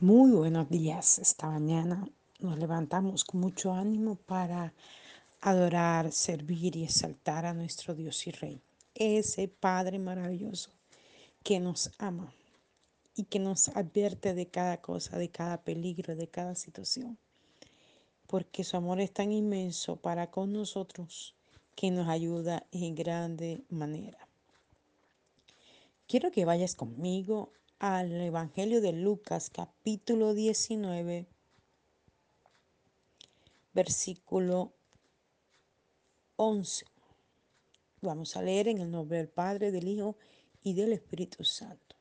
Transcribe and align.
Muy 0.00 0.30
buenos 0.32 0.68
días. 0.68 1.18
Esta 1.18 1.48
mañana 1.48 2.06
nos 2.38 2.58
levantamos 2.58 3.24
con 3.24 3.40
mucho 3.40 3.72
ánimo 3.72 4.16
para 4.16 4.74
adorar, 5.40 6.12
servir 6.12 6.76
y 6.76 6.84
exaltar 6.84 7.46
a 7.46 7.54
nuestro 7.54 7.94
Dios 7.94 8.26
y 8.26 8.30
Rey. 8.30 8.60
Ese 8.94 9.48
Padre 9.48 9.98
maravilloso 9.98 10.70
que 11.42 11.60
nos 11.60 11.92
ama 11.96 12.30
y 13.14 13.24
que 13.24 13.38
nos 13.38 13.70
advierte 13.70 14.34
de 14.34 14.48
cada 14.48 14.82
cosa, 14.82 15.16
de 15.16 15.30
cada 15.30 15.62
peligro, 15.62 16.14
de 16.14 16.28
cada 16.28 16.54
situación. 16.56 17.16
Porque 18.26 18.64
su 18.64 18.76
amor 18.76 19.00
es 19.00 19.14
tan 19.14 19.32
inmenso 19.32 19.96
para 19.96 20.30
con 20.30 20.52
nosotros 20.52 21.34
que 21.74 21.90
nos 21.90 22.06
ayuda 22.08 22.66
en 22.70 22.94
grande 22.94 23.64
manera. 23.70 24.28
Quiero 26.06 26.30
que 26.30 26.44
vayas 26.44 26.74
conmigo 26.74 27.50
al 27.78 28.12
Evangelio 28.12 28.80
de 28.80 28.92
Lucas 28.92 29.50
capítulo 29.50 30.32
19, 30.32 31.26
versículo 33.74 34.72
11. 36.36 36.86
Vamos 38.00 38.36
a 38.36 38.42
leer 38.42 38.68
en 38.68 38.80
el 38.80 38.90
nombre 38.90 39.18
del 39.18 39.28
Padre, 39.28 39.72
del 39.72 39.88
Hijo 39.88 40.16
y 40.62 40.72
del 40.72 40.94
Espíritu 40.94 41.44
Santo. 41.44 41.96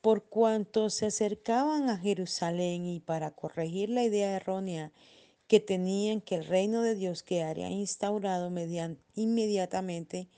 Por 0.00 0.24
cuanto 0.24 0.90
se 0.90 1.06
acercaban 1.06 1.90
a 1.90 1.98
Jerusalén 1.98 2.86
y 2.86 3.00
para 3.00 3.32
corregir 3.32 3.88
la 3.88 4.04
idea 4.04 4.36
errónea 4.36 4.92
que 5.48 5.58
tenían 5.58 6.20
que 6.20 6.36
el 6.36 6.46
reino 6.46 6.82
de 6.82 6.94
Dios 6.94 7.24
quedaría 7.24 7.68
instaurado 7.68 8.50
inmediatamente, 9.14 10.28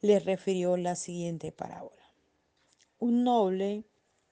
les 0.00 0.24
refirió 0.24 0.76
la 0.76 0.94
siguiente 0.94 1.50
parábola. 1.52 2.01
Un 3.02 3.24
noble 3.24 3.82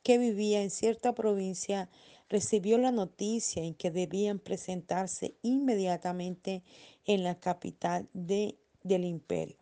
que 0.04 0.16
vivía 0.16 0.62
en 0.62 0.70
cierta 0.70 1.12
provincia 1.12 1.90
recibió 2.28 2.78
la 2.78 2.92
noticia 2.92 3.64
en 3.64 3.74
que 3.74 3.90
debían 3.90 4.38
presentarse 4.38 5.34
inmediatamente 5.42 6.62
en 7.04 7.24
la 7.24 7.34
capital 7.34 8.08
de, 8.12 8.56
del 8.84 9.04
imperio, 9.04 9.56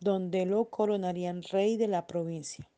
donde 0.00 0.46
lo 0.46 0.64
coronarían 0.64 1.44
rey 1.44 1.76
de 1.76 1.86
la 1.86 2.08
provincia. 2.08 2.68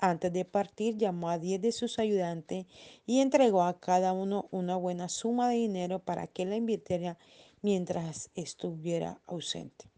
Antes 0.00 0.32
de 0.32 0.44
partir 0.44 0.96
llamó 0.96 1.30
a 1.30 1.38
diez 1.38 1.62
de 1.62 1.70
sus 1.70 2.00
ayudantes 2.00 2.66
y 3.06 3.20
entregó 3.20 3.62
a 3.62 3.78
cada 3.78 4.12
uno 4.12 4.48
una 4.50 4.74
buena 4.74 5.08
suma 5.08 5.50
de 5.50 5.54
dinero 5.54 6.00
para 6.00 6.26
que 6.26 6.46
la 6.46 6.56
invirtiera 6.56 7.16
mientras 7.62 8.28
estuviera 8.34 9.20
ausente. 9.28 9.88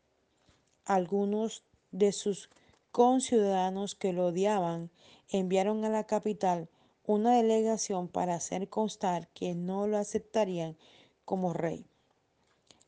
Algunos 0.84 1.65
de 1.93 2.12
sus 2.12 2.51
conciudadanos 2.93 3.95
que 3.95 4.12
lo 4.12 4.27
odiaban 4.27 4.91
enviaron 5.31 5.85
a 5.85 5.89
la 5.89 6.05
capital 6.05 6.69
una 7.05 7.34
delegación 7.34 8.07
para 8.07 8.34
hacer 8.34 8.69
constar 8.69 9.29
que 9.29 9.55
no 9.55 9.87
lo 9.87 9.97
aceptarían 9.97 10.77
como 11.25 11.55
rey. 11.55 11.87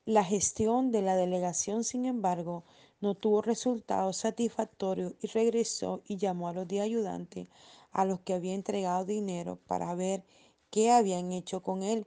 La 0.04 0.22
gestión 0.22 0.92
de 0.92 1.00
la 1.00 1.16
delegación, 1.16 1.82
sin 1.82 2.04
embargo, 2.04 2.64
no 3.00 3.14
tuvo 3.14 3.40
resultados 3.40 4.18
satisfactorios 4.18 5.14
y 5.22 5.28
regresó 5.28 6.02
y 6.06 6.18
llamó 6.18 6.48
a 6.48 6.52
los 6.52 6.68
de 6.68 6.82
ayudantes 6.82 7.48
a 7.90 8.04
los 8.04 8.20
que 8.20 8.34
había 8.34 8.54
entregado 8.54 9.06
dinero 9.06 9.58
para 9.66 9.94
ver 9.94 10.24
qué 10.70 10.90
habían 10.90 11.32
hecho 11.32 11.62
con 11.62 11.82
él 11.82 12.06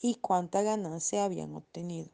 y 0.00 0.16
cuánta 0.16 0.62
ganancia 0.62 1.24
habían 1.24 1.54
obtenido. 1.54 2.10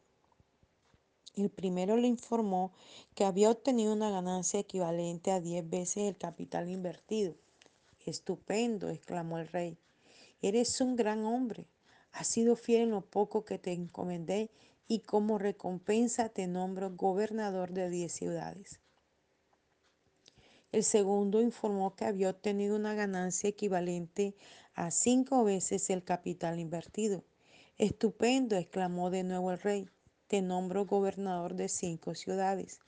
El 1.38 1.50
primero 1.50 1.96
le 1.96 2.08
informó 2.08 2.72
que 3.14 3.24
había 3.24 3.50
obtenido 3.50 3.92
una 3.92 4.10
ganancia 4.10 4.58
equivalente 4.58 5.30
a 5.30 5.40
10 5.40 5.70
veces 5.70 6.08
el 6.08 6.16
capital 6.16 6.68
invertido. 6.68 7.36
Estupendo, 8.04 8.88
exclamó 8.88 9.38
el 9.38 9.46
rey. 9.46 9.78
Eres 10.42 10.80
un 10.80 10.96
gran 10.96 11.24
hombre. 11.24 11.68
Has 12.10 12.26
sido 12.26 12.56
fiel 12.56 12.82
en 12.82 12.90
lo 12.90 13.02
poco 13.02 13.44
que 13.44 13.58
te 13.58 13.72
encomendé 13.72 14.50
y 14.88 14.98
como 15.00 15.38
recompensa 15.38 16.28
te 16.28 16.48
nombro 16.48 16.90
gobernador 16.96 17.70
de 17.70 17.88
diez 17.88 18.12
ciudades. 18.12 18.80
El 20.72 20.82
segundo 20.82 21.40
informó 21.40 21.94
que 21.94 22.04
había 22.04 22.30
obtenido 22.30 22.74
una 22.74 22.94
ganancia 22.94 23.48
equivalente 23.48 24.34
a 24.74 24.90
cinco 24.90 25.44
veces 25.44 25.88
el 25.90 26.02
capital 26.02 26.58
invertido. 26.58 27.22
Estupendo, 27.76 28.56
exclamó 28.56 29.10
de 29.10 29.22
nuevo 29.22 29.52
el 29.52 29.60
rey. 29.60 29.88
Te 30.28 30.42
nombro 30.42 30.84
gobernador 30.84 31.54
de 31.54 31.68
cinco 31.68 32.14
ciudades. 32.14 32.80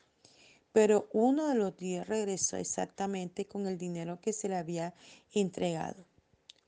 Pero 0.73 1.09
uno 1.13 1.49
de 1.49 1.55
los 1.55 1.77
diez 1.77 2.07
regresó 2.07 2.59
exactamente 2.59 3.47
con 3.47 3.67
el 3.67 3.79
dinero 3.79 4.21
que 4.21 4.33
se 4.33 4.49
le 4.49 4.57
había 4.57 4.95
entregado. 5.33 6.05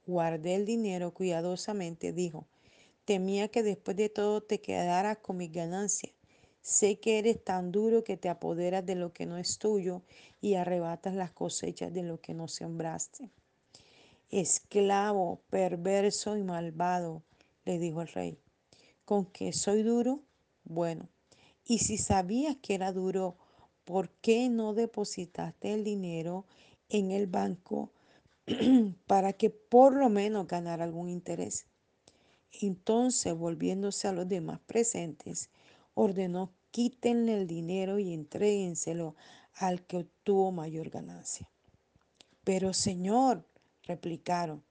Guardé 0.06 0.56
el 0.56 0.66
dinero 0.66 1.12
cuidadosamente, 1.12 2.12
dijo. 2.12 2.46
Temía 3.04 3.48
que 3.48 3.62
después 3.62 3.96
de 3.96 4.08
todo 4.08 4.42
te 4.42 4.60
quedaras 4.60 5.18
con 5.18 5.36
mis 5.36 5.52
ganancias. 5.52 6.12
Sé 6.62 6.98
que 7.00 7.18
eres 7.18 7.44
tan 7.44 7.70
duro 7.70 8.02
que 8.02 8.16
te 8.16 8.28
apoderas 8.28 8.86
de 8.86 8.94
lo 8.94 9.12
que 9.12 9.26
no 9.26 9.36
es 9.36 9.58
tuyo 9.58 10.02
y 10.40 10.54
arrebatas 10.54 11.14
las 11.14 11.32
cosechas 11.32 11.92
de 11.92 12.02
lo 12.02 12.20
que 12.20 12.34
no 12.34 12.48
sembraste. 12.48 13.30
Esclavo, 14.30 15.42
perverso 15.50 16.36
y 16.36 16.42
malvado, 16.42 17.22
le 17.64 17.78
dijo 17.78 18.00
el 18.00 18.08
rey. 18.08 18.38
¿Con 19.04 19.26
que 19.26 19.52
soy 19.52 19.82
duro? 19.82 20.22
Bueno, 20.64 21.08
y 21.64 21.78
si 21.78 21.98
sabías 21.98 22.56
que 22.56 22.74
era 22.74 22.92
duro, 22.92 23.36
¿por 23.84 24.10
qué 24.10 24.48
no 24.48 24.74
depositaste 24.74 25.72
el 25.72 25.84
dinero 25.84 26.46
en 26.88 27.10
el 27.10 27.26
banco 27.26 27.90
para 29.06 29.32
que 29.32 29.50
por 29.50 29.94
lo 29.94 30.08
menos 30.08 30.46
ganara 30.46 30.84
algún 30.84 31.08
interés? 31.08 31.66
Entonces, 32.60 33.34
volviéndose 33.34 34.08
a 34.08 34.12
los 34.12 34.28
demás 34.28 34.60
presentes, 34.60 35.50
ordenó 35.94 36.52
quítenle 36.70 37.34
el 37.34 37.46
dinero 37.46 37.98
y 37.98 38.12
entréguenselo 38.12 39.14
al 39.54 39.84
que 39.86 39.98
obtuvo 39.98 40.52
mayor 40.52 40.90
ganancia. 40.90 41.50
Pero, 42.44 42.72
Señor, 42.72 43.46
replicaron, 43.84 44.64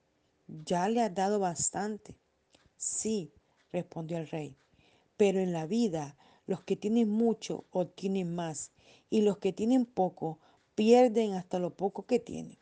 ya 0.48 0.90
le 0.90 1.02
has 1.02 1.14
dado 1.14 1.40
bastante. 1.40 2.18
Sí, 2.76 3.32
respondió 3.72 4.18
el 4.18 4.28
rey, 4.28 4.58
pero 5.22 5.40
en 5.40 5.54
la 5.54 5.68
vida 5.68 6.18
los 6.48 6.64
que 6.64 6.76
tienen 6.76 7.08
mucho 7.08 7.66
obtienen 7.70 8.34
más 8.34 8.72
y 9.12 9.22
los 9.22 9.38
que 9.38 9.54
tienen 9.54 9.86
poco 9.86 10.40
pierden 10.74 11.34
hasta 11.34 11.60
lo 11.60 11.76
poco 11.76 12.08
que 12.08 12.18
tienen. 12.18 12.58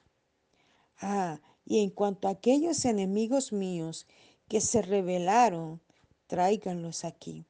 Ah, 0.99 1.39
y 1.63 1.79
en 1.79 1.89
cuanto 1.89 2.27
a 2.27 2.31
aquellos 2.31 2.83
enemigos 2.83 3.53
míos 3.53 4.07
que 4.49 4.59
se 4.59 4.81
rebelaron, 4.81 5.79
tráiganlos 6.27 7.05
aquí 7.05 7.45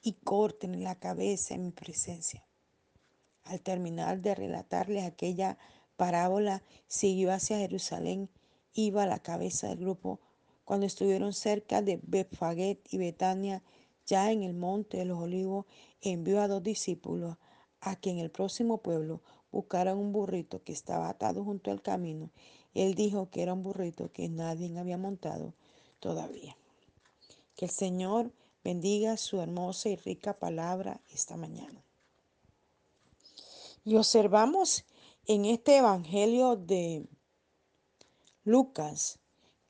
y 0.00 0.14
corten 0.14 0.82
la 0.82 0.98
cabeza 0.98 1.54
en 1.54 1.64
mi 1.64 1.70
presencia. 1.70 2.42
Al 3.42 3.60
terminar 3.60 4.22
de 4.22 4.34
relatarles 4.34 5.04
aquella 5.04 5.58
parábola, 5.98 6.62
siguió 6.86 7.34
hacia 7.34 7.58
Jerusalén, 7.58 8.30
iba 8.72 9.02
a 9.02 9.06
la 9.06 9.18
cabeza 9.18 9.68
del 9.68 9.80
grupo. 9.80 10.20
Cuando 10.64 10.86
estuvieron 10.86 11.34
cerca 11.34 11.82
de 11.82 12.00
Betfaget 12.02 12.78
y 12.90 12.96
Betania, 12.96 13.62
ya 14.06 14.30
en 14.32 14.42
el 14.42 14.54
monte 14.54 14.98
de 14.98 15.04
los 15.04 15.18
olivos, 15.18 15.66
envió 16.00 16.40
a 16.40 16.48
dos 16.48 16.62
discípulos 16.62 17.36
a 17.80 17.96
que 17.96 18.10
en 18.10 18.18
el 18.18 18.30
próximo 18.30 18.78
pueblo 18.78 19.22
buscaran 19.50 19.98
un 19.98 20.12
burrito 20.12 20.62
que 20.62 20.72
estaba 20.72 21.08
atado 21.08 21.44
junto 21.44 21.70
al 21.70 21.82
camino. 21.82 22.30
Él 22.74 22.94
dijo 22.94 23.30
que 23.30 23.42
era 23.42 23.52
un 23.52 23.62
burrito 23.62 24.10
que 24.12 24.28
nadie 24.28 24.76
había 24.78 24.98
montado 24.98 25.54
todavía. 26.00 26.56
Que 27.54 27.66
el 27.66 27.70
Señor 27.70 28.32
bendiga 28.64 29.16
su 29.16 29.40
hermosa 29.40 29.90
y 29.90 29.96
rica 29.96 30.38
palabra 30.38 31.00
esta 31.10 31.36
mañana. 31.36 31.84
Y 33.84 33.96
observamos 33.96 34.84
en 35.26 35.44
este 35.44 35.76
Evangelio 35.76 36.56
de 36.56 37.06
Lucas 38.42 39.18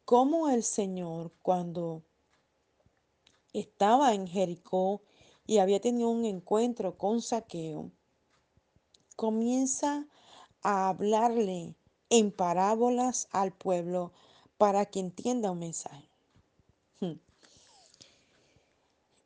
cómo 0.04 0.48
el 0.48 0.62
Señor 0.62 1.32
cuando 1.42 2.02
estaba 3.54 4.12
en 4.12 4.26
Jericó 4.26 5.02
y 5.46 5.58
había 5.58 5.80
tenido 5.80 6.10
un 6.10 6.24
encuentro 6.24 6.98
con 6.98 7.22
Saqueo, 7.22 7.90
comienza 9.16 10.06
a 10.62 10.88
hablarle 10.88 11.74
en 12.10 12.30
parábolas 12.30 13.28
al 13.30 13.52
pueblo 13.52 14.12
para 14.58 14.86
que 14.86 15.00
entienda 15.00 15.50
un 15.50 15.60
mensaje. 15.60 16.08
Hmm. 17.00 17.18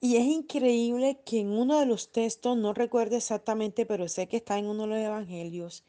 Y 0.00 0.16
es 0.16 0.26
increíble 0.26 1.20
que 1.24 1.40
en 1.40 1.50
uno 1.50 1.80
de 1.80 1.86
los 1.86 2.12
textos, 2.12 2.56
no 2.56 2.72
recuerdo 2.72 3.16
exactamente, 3.16 3.86
pero 3.86 4.08
sé 4.08 4.28
que 4.28 4.36
está 4.36 4.58
en 4.58 4.66
uno 4.66 4.84
de 4.84 4.88
los 4.88 4.98
evangelios, 4.98 5.84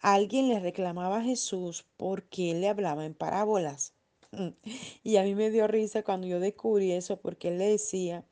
alguien 0.00 0.48
le 0.48 0.60
reclamaba 0.60 1.18
a 1.18 1.24
Jesús 1.24 1.86
porque 1.96 2.50
él 2.50 2.60
le 2.60 2.68
hablaba 2.68 3.06
en 3.06 3.14
parábolas. 3.14 3.94
Y 5.04 5.16
a 5.16 5.22
mí 5.22 5.34
me 5.34 5.50
dio 5.50 5.66
risa 5.66 6.02
cuando 6.02 6.26
yo 6.26 6.40
descubrí 6.40 6.92
eso 6.92 7.20
porque 7.20 7.48
él 7.48 7.58
le 7.58 7.68
decía 7.68 8.24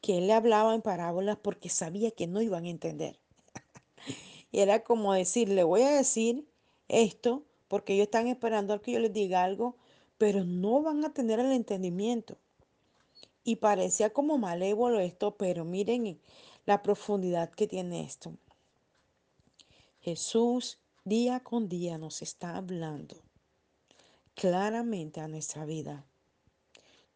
que 0.00 0.18
él 0.18 0.26
le 0.26 0.32
hablaba 0.32 0.74
en 0.74 0.82
parábolas 0.82 1.38
porque 1.38 1.68
sabía 1.68 2.10
que 2.10 2.26
no 2.26 2.42
iban 2.42 2.64
a 2.64 2.70
entender. 2.70 3.18
y 4.52 4.60
era 4.60 4.84
como 4.84 5.12
decir, 5.12 5.48
le 5.48 5.64
voy 5.64 5.82
a 5.82 5.90
decir 5.90 6.46
esto 6.88 7.44
porque 7.68 7.94
ellos 7.94 8.06
están 8.06 8.28
esperando 8.28 8.74
a 8.74 8.82
que 8.82 8.92
yo 8.92 9.00
les 9.00 9.12
diga 9.12 9.44
algo, 9.44 9.76
pero 10.16 10.44
no 10.44 10.82
van 10.82 11.04
a 11.04 11.12
tener 11.12 11.40
el 11.40 11.52
entendimiento. 11.52 12.38
Y 13.44 13.56
parecía 13.56 14.10
como 14.10 14.38
malévolo 14.38 15.00
esto, 15.00 15.36
pero 15.36 15.64
miren 15.64 16.20
la 16.66 16.82
profundidad 16.82 17.50
que 17.50 17.66
tiene 17.66 18.02
esto. 18.02 18.34
Jesús 20.00 20.78
día 21.04 21.40
con 21.40 21.68
día 21.68 21.98
nos 21.98 22.22
está 22.22 22.56
hablando 22.56 23.27
claramente 24.38 25.20
a 25.20 25.26
nuestra 25.26 25.64
vida. 25.64 26.06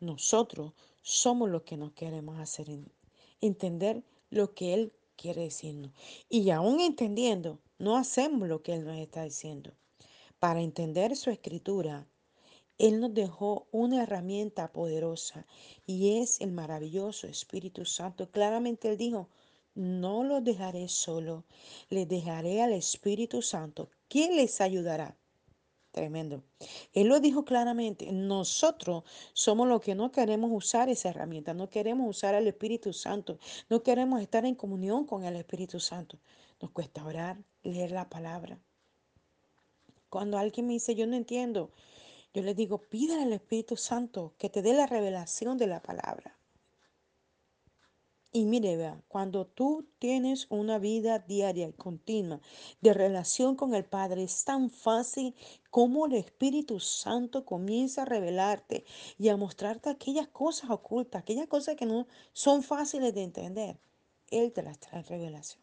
Nosotros 0.00 0.72
somos 1.02 1.48
los 1.48 1.62
que 1.62 1.76
nos 1.76 1.92
queremos 1.92 2.40
hacer 2.40 2.66
entender 3.40 4.02
lo 4.30 4.54
que 4.54 4.74
Él 4.74 4.92
quiere 5.14 5.42
decirnos. 5.42 5.92
Y 6.28 6.50
aún 6.50 6.80
entendiendo, 6.80 7.60
no 7.78 7.96
hacemos 7.96 8.48
lo 8.48 8.64
que 8.64 8.74
Él 8.74 8.84
nos 8.84 8.98
está 8.98 9.22
diciendo. 9.22 9.72
Para 10.40 10.62
entender 10.62 11.16
su 11.16 11.30
escritura, 11.30 12.08
Él 12.76 12.98
nos 12.98 13.14
dejó 13.14 13.68
una 13.70 14.02
herramienta 14.02 14.72
poderosa 14.72 15.46
y 15.86 16.18
es 16.18 16.40
el 16.40 16.50
maravilloso 16.50 17.28
Espíritu 17.28 17.84
Santo. 17.84 18.32
Claramente 18.32 18.88
Él 18.88 18.96
dijo, 18.96 19.28
no 19.76 20.24
los 20.24 20.42
dejaré 20.42 20.88
solo, 20.88 21.44
les 21.88 22.08
dejaré 22.08 22.62
al 22.62 22.72
Espíritu 22.72 23.42
Santo, 23.42 23.90
¿Quién 24.08 24.36
les 24.36 24.60
ayudará. 24.60 25.16
Tremendo. 25.92 26.42
Él 26.94 27.08
lo 27.08 27.20
dijo 27.20 27.44
claramente. 27.44 28.10
Nosotros 28.12 29.04
somos 29.34 29.68
los 29.68 29.82
que 29.82 29.94
no 29.94 30.10
queremos 30.10 30.50
usar 30.52 30.88
esa 30.88 31.10
herramienta, 31.10 31.52
no 31.52 31.68
queremos 31.68 32.08
usar 32.08 32.34
al 32.34 32.46
Espíritu 32.46 32.94
Santo, 32.94 33.38
no 33.68 33.82
queremos 33.82 34.22
estar 34.22 34.46
en 34.46 34.54
comunión 34.54 35.04
con 35.04 35.24
el 35.24 35.36
Espíritu 35.36 35.78
Santo. 35.80 36.18
Nos 36.62 36.70
cuesta 36.70 37.04
orar, 37.04 37.36
leer 37.62 37.90
la 37.90 38.08
palabra. 38.08 38.58
Cuando 40.08 40.38
alguien 40.38 40.66
me 40.66 40.72
dice, 40.72 40.94
yo 40.94 41.06
no 41.06 41.14
entiendo, 41.14 41.70
yo 42.32 42.42
le 42.42 42.54
digo, 42.54 42.78
pídale 42.78 43.24
al 43.24 43.32
Espíritu 43.34 43.76
Santo 43.76 44.34
que 44.38 44.48
te 44.48 44.62
dé 44.62 44.72
la 44.72 44.86
revelación 44.86 45.58
de 45.58 45.66
la 45.66 45.82
palabra. 45.82 46.38
Y 48.34 48.46
mire, 48.46 48.78
vea, 48.78 48.98
cuando 49.08 49.46
tú 49.46 49.86
tienes 49.98 50.46
una 50.48 50.78
vida 50.78 51.18
diaria 51.18 51.68
y 51.68 51.72
continua 51.74 52.40
de 52.80 52.94
relación 52.94 53.56
con 53.56 53.74
el 53.74 53.84
Padre, 53.84 54.22
es 54.22 54.44
tan 54.44 54.70
fácil 54.70 55.34
como 55.70 56.06
el 56.06 56.14
Espíritu 56.14 56.80
Santo 56.80 57.44
comienza 57.44 58.02
a 58.02 58.06
revelarte 58.06 58.86
y 59.18 59.28
a 59.28 59.36
mostrarte 59.36 59.90
aquellas 59.90 60.28
cosas 60.28 60.70
ocultas, 60.70 61.20
aquellas 61.20 61.46
cosas 61.46 61.76
que 61.76 61.84
no 61.84 62.06
son 62.32 62.62
fáciles 62.62 63.14
de 63.14 63.22
entender. 63.22 63.78
Él 64.30 64.50
te 64.52 64.62
las 64.62 64.78
trae 64.78 65.02
revelación. 65.02 65.62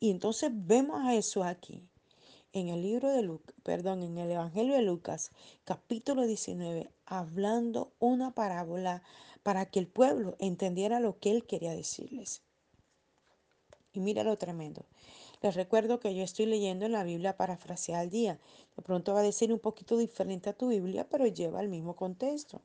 Y 0.00 0.10
entonces 0.10 0.50
vemos 0.54 1.02
a 1.04 1.14
eso 1.14 1.44
aquí, 1.44 1.86
en 2.54 2.68
el 2.68 2.80
libro 2.80 3.10
de 3.10 3.38
perdón, 3.62 4.02
en 4.02 4.16
el 4.16 4.30
Evangelio 4.30 4.76
de 4.76 4.82
Lucas, 4.82 5.30
capítulo 5.64 6.26
19, 6.26 6.90
hablando 7.04 7.92
una 7.98 8.34
parábola 8.34 9.02
para 9.46 9.64
que 9.66 9.78
el 9.78 9.86
pueblo 9.86 10.34
entendiera 10.40 10.98
lo 10.98 11.20
que 11.20 11.30
él 11.30 11.46
quería 11.46 11.70
decirles. 11.70 12.42
Y 13.92 14.00
mira 14.00 14.24
lo 14.24 14.36
tremendo. 14.36 14.86
Les 15.40 15.54
recuerdo 15.54 16.00
que 16.00 16.12
yo 16.16 16.24
estoy 16.24 16.46
leyendo 16.46 16.84
en 16.84 16.90
la 16.90 17.04
Biblia 17.04 17.36
parafraseada 17.36 18.00
al 18.00 18.10
día. 18.10 18.40
De 18.76 18.82
pronto 18.82 19.14
va 19.14 19.20
a 19.20 19.22
decir 19.22 19.52
un 19.52 19.60
poquito 19.60 19.96
diferente 19.98 20.50
a 20.50 20.52
tu 20.52 20.70
Biblia, 20.70 21.06
pero 21.08 21.28
lleva 21.28 21.60
el 21.60 21.68
mismo 21.68 21.94
contexto. 21.94 22.60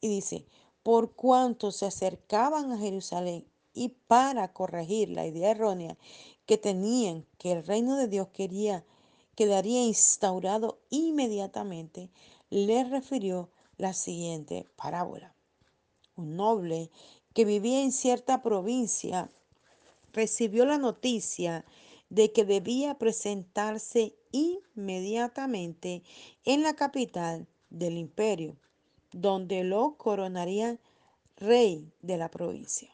Y 0.00 0.08
dice, 0.08 0.46
por 0.82 1.12
cuanto 1.12 1.70
se 1.70 1.84
acercaban 1.84 2.72
a 2.72 2.78
Jerusalén 2.78 3.44
y 3.74 3.90
para 3.90 4.54
corregir 4.54 5.10
la 5.10 5.26
idea 5.26 5.50
errónea 5.50 5.98
que 6.46 6.56
tenían 6.56 7.26
que 7.36 7.52
el 7.52 7.66
reino 7.66 7.98
de 7.98 8.08
Dios 8.08 8.28
quería 8.28 8.86
quedaría 9.34 9.84
instaurado 9.84 10.78
inmediatamente, 10.88 12.08
les 12.48 12.88
refirió 12.88 13.50
la 13.76 13.92
siguiente 13.92 14.66
parábola 14.76 15.33
un 16.16 16.36
noble 16.36 16.90
que 17.32 17.44
vivía 17.44 17.82
en 17.82 17.92
cierta 17.92 18.42
provincia, 18.42 19.30
recibió 20.12 20.64
la 20.64 20.78
noticia 20.78 21.64
de 22.08 22.32
que 22.32 22.44
debía 22.44 22.98
presentarse 22.98 24.14
inmediatamente 24.30 26.02
en 26.44 26.62
la 26.62 26.74
capital 26.74 27.48
del 27.70 27.96
imperio, 27.96 28.56
donde 29.10 29.64
lo 29.64 29.96
coronarían 29.96 30.78
rey 31.36 31.92
de 32.02 32.16
la 32.16 32.30
provincia. 32.30 32.90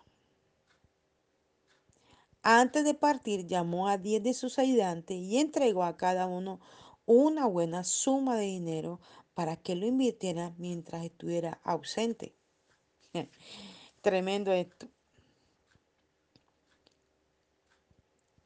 Antes 2.43 2.85
de 2.85 2.95
partir 2.95 3.47
llamó 3.47 3.89
a 3.89 3.99
diez 3.99 4.23
de 4.23 4.33
sus 4.33 4.59
ayudantes 4.59 5.19
y 5.19 5.39
entregó 5.39 5.85
a 5.85 5.99
cada 5.99 6.27
uno 6.27 6.59
una 7.05 7.45
buena 7.45 7.85
suma 7.85 8.37
de 8.37 8.47
dinero 8.47 9.01
para 9.35 9.57
que 9.57 9.75
lo 9.75 9.87
invirtiera 9.87 10.55
mientras 10.57 11.05
estuviera 11.05 11.61
ausente. 11.65 12.35
Tremendo 14.03 14.53
esto. 14.53 14.89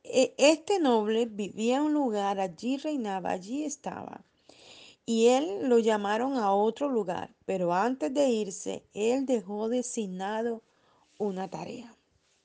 E, 0.02 0.34
este 0.38 0.78
noble 0.78 1.26
vivía 1.26 1.76
en 1.76 1.82
un 1.82 1.94
lugar, 1.94 2.38
allí 2.40 2.76
reinaba, 2.76 3.31
allí 3.31 3.64
estaba. 3.64 4.25
Y 5.06 5.26
él 5.26 5.69
lo 5.69 5.78
llamaron 5.78 6.37
a 6.37 6.52
otro 6.52 6.88
lugar, 6.88 7.34
pero 7.44 7.75
antes 7.75 8.12
de 8.12 8.28
irse, 8.28 8.87
él 8.94 9.26
dejó 9.26 9.69
designado 9.69 10.62
una 11.19 11.49
tarea 11.49 11.94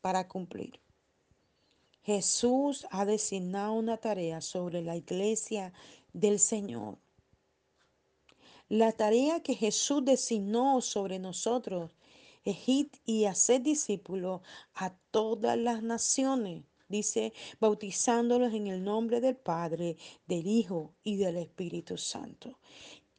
para 0.01 0.27
cumplir. 0.27 0.79
Jesús 2.03 2.87
ha 2.91 3.05
designado 3.05 3.73
una 3.73 3.97
tarea 3.97 4.41
sobre 4.41 4.81
la 4.81 4.95
iglesia 4.95 5.73
del 6.13 6.39
Señor. 6.39 6.97
La 8.67 8.91
tarea 8.91 9.41
que 9.41 9.55
Jesús 9.55 10.03
designó 10.05 10.81
sobre 10.81 11.19
nosotros 11.19 11.91
y 13.05 13.25
hacer 13.25 13.61
discípulos 13.61 14.41
a 14.73 14.95
todas 15.11 15.57
las 15.57 15.83
naciones. 15.83 16.63
Dice, 16.87 17.33
bautizándolos 17.59 18.53
en 18.53 18.67
el 18.67 18.83
nombre 18.83 19.21
del 19.21 19.35
Padre, 19.35 19.97
del 20.25 20.47
Hijo 20.47 20.95
y 21.03 21.17
del 21.17 21.37
Espíritu 21.37 21.97
Santo. 21.97 22.57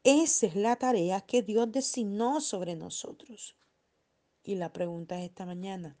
Esa 0.03 0.47
es 0.47 0.55
la 0.55 0.75
tarea 0.75 1.21
que 1.21 1.41
Dios 1.41 1.71
designó 1.71 2.41
sobre 2.41 2.75
nosotros. 2.75 3.55
Y 4.43 4.55
la 4.55 4.73
pregunta 4.73 5.17
es 5.19 5.29
esta 5.29 5.45
mañana, 5.45 5.95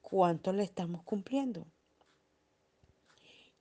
¿cuánto 0.00 0.52
le 0.52 0.62
estamos 0.62 1.02
cumpliendo? 1.02 1.66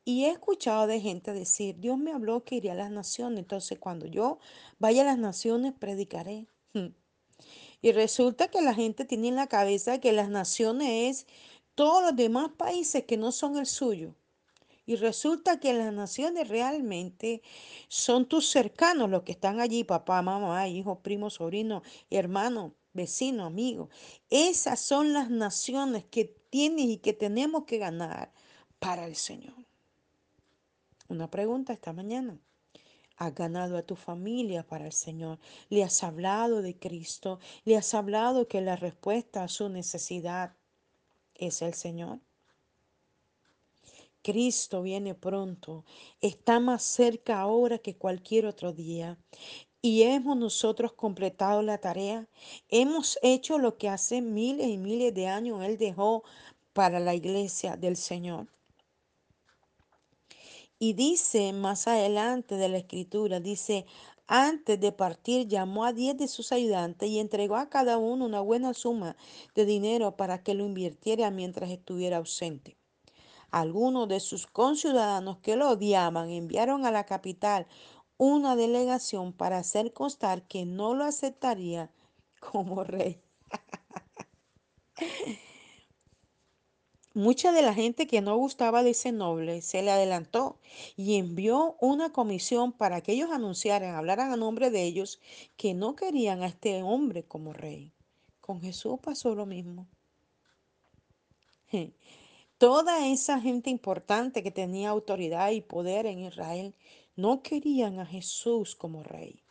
Y 0.04 0.26
he 0.26 0.30
escuchado 0.30 0.88
de 0.88 1.02
gente 1.02 1.34
decir, 1.34 1.80
Dios 1.80 1.98
me 1.98 2.14
habló 2.14 2.44
que 2.44 2.56
iría 2.56 2.74
a 2.74 2.76
las 2.76 2.92
naciones, 2.92 3.40
entonces 3.40 3.80
cuando 3.80 4.06
yo 4.06 4.40
vaya 4.78 5.02
a 5.02 5.06
las 5.06 5.18
naciones 5.18 5.74
predicaré. 5.74 6.48
Y 7.82 7.92
resulta 7.92 8.48
que 8.48 8.62
la 8.62 8.74
gente 8.74 9.06
tiene 9.06 9.30
en 9.30 9.36
la 9.36 9.48
cabeza 9.48 10.00
que 10.00 10.12
las 10.12 10.30
naciones 10.30 10.90
es 10.90 11.28
todos 11.76 12.02
los 12.02 12.16
demás 12.16 12.50
países 12.58 13.06
que 13.06 13.18
no 13.18 13.32
son 13.32 13.58
el 13.58 13.68
suyo. 13.68 14.16
Y 14.86 14.96
resulta 14.96 15.60
que 15.60 15.74
las 15.74 15.94
naciones 15.94 16.48
realmente 16.48 17.42
son 17.90 18.26
tus 18.26 18.50
cercanos, 18.50 19.10
los 19.10 19.24
que 19.24 19.34
están 19.34 19.60
allí, 19.60 19.84
papá, 19.84 20.22
mamá, 20.22 20.68
hijo, 20.70 21.00
primo, 21.00 21.30
sobrino, 21.30 21.84
hermano, 22.10 22.74
vecino, 22.94 23.46
amigo. 23.46 23.90
Esas 24.30 24.80
son 24.80 25.14
las 25.14 25.30
naciones 25.30 26.06
que 26.06 26.26
tienes 26.50 26.86
y 26.86 26.98
que 26.98 27.14
tenemos 27.14 27.66
que 27.66 27.78
ganar 27.78 28.32
para 28.80 29.06
el 29.06 29.16
Señor. 29.16 29.56
Una 31.10 31.30
pregunta 31.30 31.74
esta 31.74 31.94
mañana 31.94 32.40
has 33.18 33.34
ganado 33.34 33.78
a 33.78 33.82
tu 33.82 33.96
familia 33.96 34.64
para 34.66 34.86
el 34.86 34.94
Señor. 34.94 35.40
Le 35.70 35.84
has 35.84 36.04
hablado 36.04 36.62
de 36.62 36.78
Cristo. 36.78 37.40
Le 37.66 37.76
has 37.76 37.94
hablado 37.94 38.48
que 38.48 38.62
la 38.62 38.76
respuesta 38.76 39.44
a 39.44 39.48
su 39.48 39.70
necesidad 39.70 40.56
es 41.34 41.62
el 41.62 41.74
Señor. 41.74 42.20
Cristo 44.22 44.84
viene 44.84 45.16
pronto. 45.16 45.84
Está 46.22 46.60
más 46.60 46.84
cerca 46.84 47.40
ahora 47.40 47.80
que 47.80 47.96
cualquier 47.96 48.46
otro 48.46 48.72
día. 48.72 49.18
Y 49.82 50.04
hemos 50.04 50.38
nosotros 50.38 50.94
completado 50.94 51.62
la 51.62 51.78
tarea. 51.78 52.28
Hemos 52.70 53.18
hecho 53.24 53.58
lo 53.58 53.78
que 53.78 53.90
hace 53.90 54.22
miles 54.22 54.68
y 54.68 54.78
miles 54.78 55.14
de 55.14 55.28
años 55.28 55.64
Él 55.64 55.78
dejó 55.78 56.24
para 56.74 57.00
la 57.00 57.16
iglesia 57.16 57.78
del 57.78 57.96
Señor. 57.96 58.48
Y 60.80 60.94
dice 60.94 61.54
más 61.54 61.88
adelante 61.88 62.56
de 62.56 62.70
la 62.70 62.78
escritura, 62.78 63.40
dice, 63.40 63.86
antes 64.28 64.80
de 64.80 64.92
partir 64.92 65.48
llamó 65.48 65.86
a 65.86 65.94
diez 65.94 66.18
de 66.18 66.28
sus 66.28 66.52
ayudantes 66.52 67.10
y 67.10 67.20
entregó 67.20 67.56
a 67.56 67.70
cada 67.70 67.98
uno 67.98 68.26
una 68.26 68.42
buena 68.42 68.74
suma 68.74 69.16
de 69.56 69.66
dinero 69.66 70.18
para 70.18 70.44
que 70.44 70.54
lo 70.54 70.66
invirtiera 70.66 71.32
mientras 71.32 71.72
estuviera 71.72 72.18
ausente. 72.18 72.78
Algunos 73.50 74.08
de 74.08 74.20
sus 74.20 74.46
conciudadanos 74.46 75.38
que 75.40 75.56
lo 75.56 75.70
odiaban 75.70 76.30
enviaron 76.30 76.86
a 76.86 76.92
la 76.92 77.06
capital 77.06 77.66
una 78.18 78.56
delegación 78.56 79.34
para 79.34 79.60
hacer 79.60 79.94
constar 79.94 80.44
que 80.44 80.66
no 80.66 80.94
lo 80.94 81.06
aceptaría 81.06 81.90
como 82.40 82.84
rey. 82.84 83.20
Mucha 87.18 87.52
de 87.52 87.64
la 87.64 87.74
gente 87.74 88.06
que 88.06 88.22
no 88.22 88.38
gustaba 88.38 88.84
de 88.84 88.92
ese 88.92 89.12
noble 89.12 89.64
se 89.64 89.82
le 89.82 89.90
adelantó 89.90 90.60
y 90.96 91.16
envió 91.16 91.76
una 91.82 92.14
comisión 92.14 92.72
para 92.72 93.02
que 93.02 93.14
ellos 93.14 93.32
anunciaran, 93.32 93.96
hablaran 93.96 94.32
a 94.32 94.38
nombre 94.38 94.70
de 94.70 94.84
ellos, 94.84 95.20
que 95.56 95.74
no 95.74 95.96
querían 95.96 96.44
a 96.44 96.46
este 96.46 96.84
hombre 96.84 97.24
como 97.24 97.54
rey. 97.54 97.92
Con 98.40 98.62
Jesús 98.62 99.00
pasó 99.02 99.34
lo 99.34 99.48
mismo. 99.48 99.88
Toda 102.60 103.08
esa 103.08 103.42
gente 103.42 103.72
importante 103.72 104.44
que 104.44 104.52
tenía 104.52 104.90
autoridad 104.90 105.50
y 105.50 105.62
poder 105.62 106.06
en 106.06 106.20
Israel 106.20 106.76
no 107.16 107.42
querían 107.42 108.00
a 108.00 108.06
Jesús 108.06 108.76
como 108.76 109.02
rey. 109.02 109.42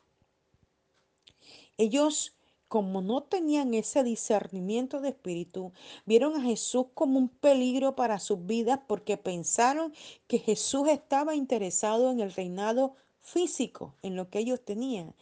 Ellos, 1.78 2.35
como 2.68 3.00
no 3.00 3.22
tenían 3.22 3.74
ese 3.74 4.02
discernimiento 4.02 5.00
de 5.00 5.10
espíritu, 5.10 5.72
vieron 6.04 6.36
a 6.36 6.42
Jesús 6.42 6.86
como 6.94 7.18
un 7.18 7.28
peligro 7.28 7.94
para 7.94 8.18
sus 8.18 8.44
vidas 8.44 8.80
porque 8.86 9.16
pensaron 9.16 9.92
que 10.26 10.38
Jesús 10.38 10.88
estaba 10.88 11.34
interesado 11.34 12.10
en 12.10 12.20
el 12.20 12.32
reinado 12.32 12.94
físico, 13.20 13.94
en 14.02 14.16
lo 14.16 14.30
que 14.30 14.40
ellos 14.40 14.60
tenían. 14.64 15.14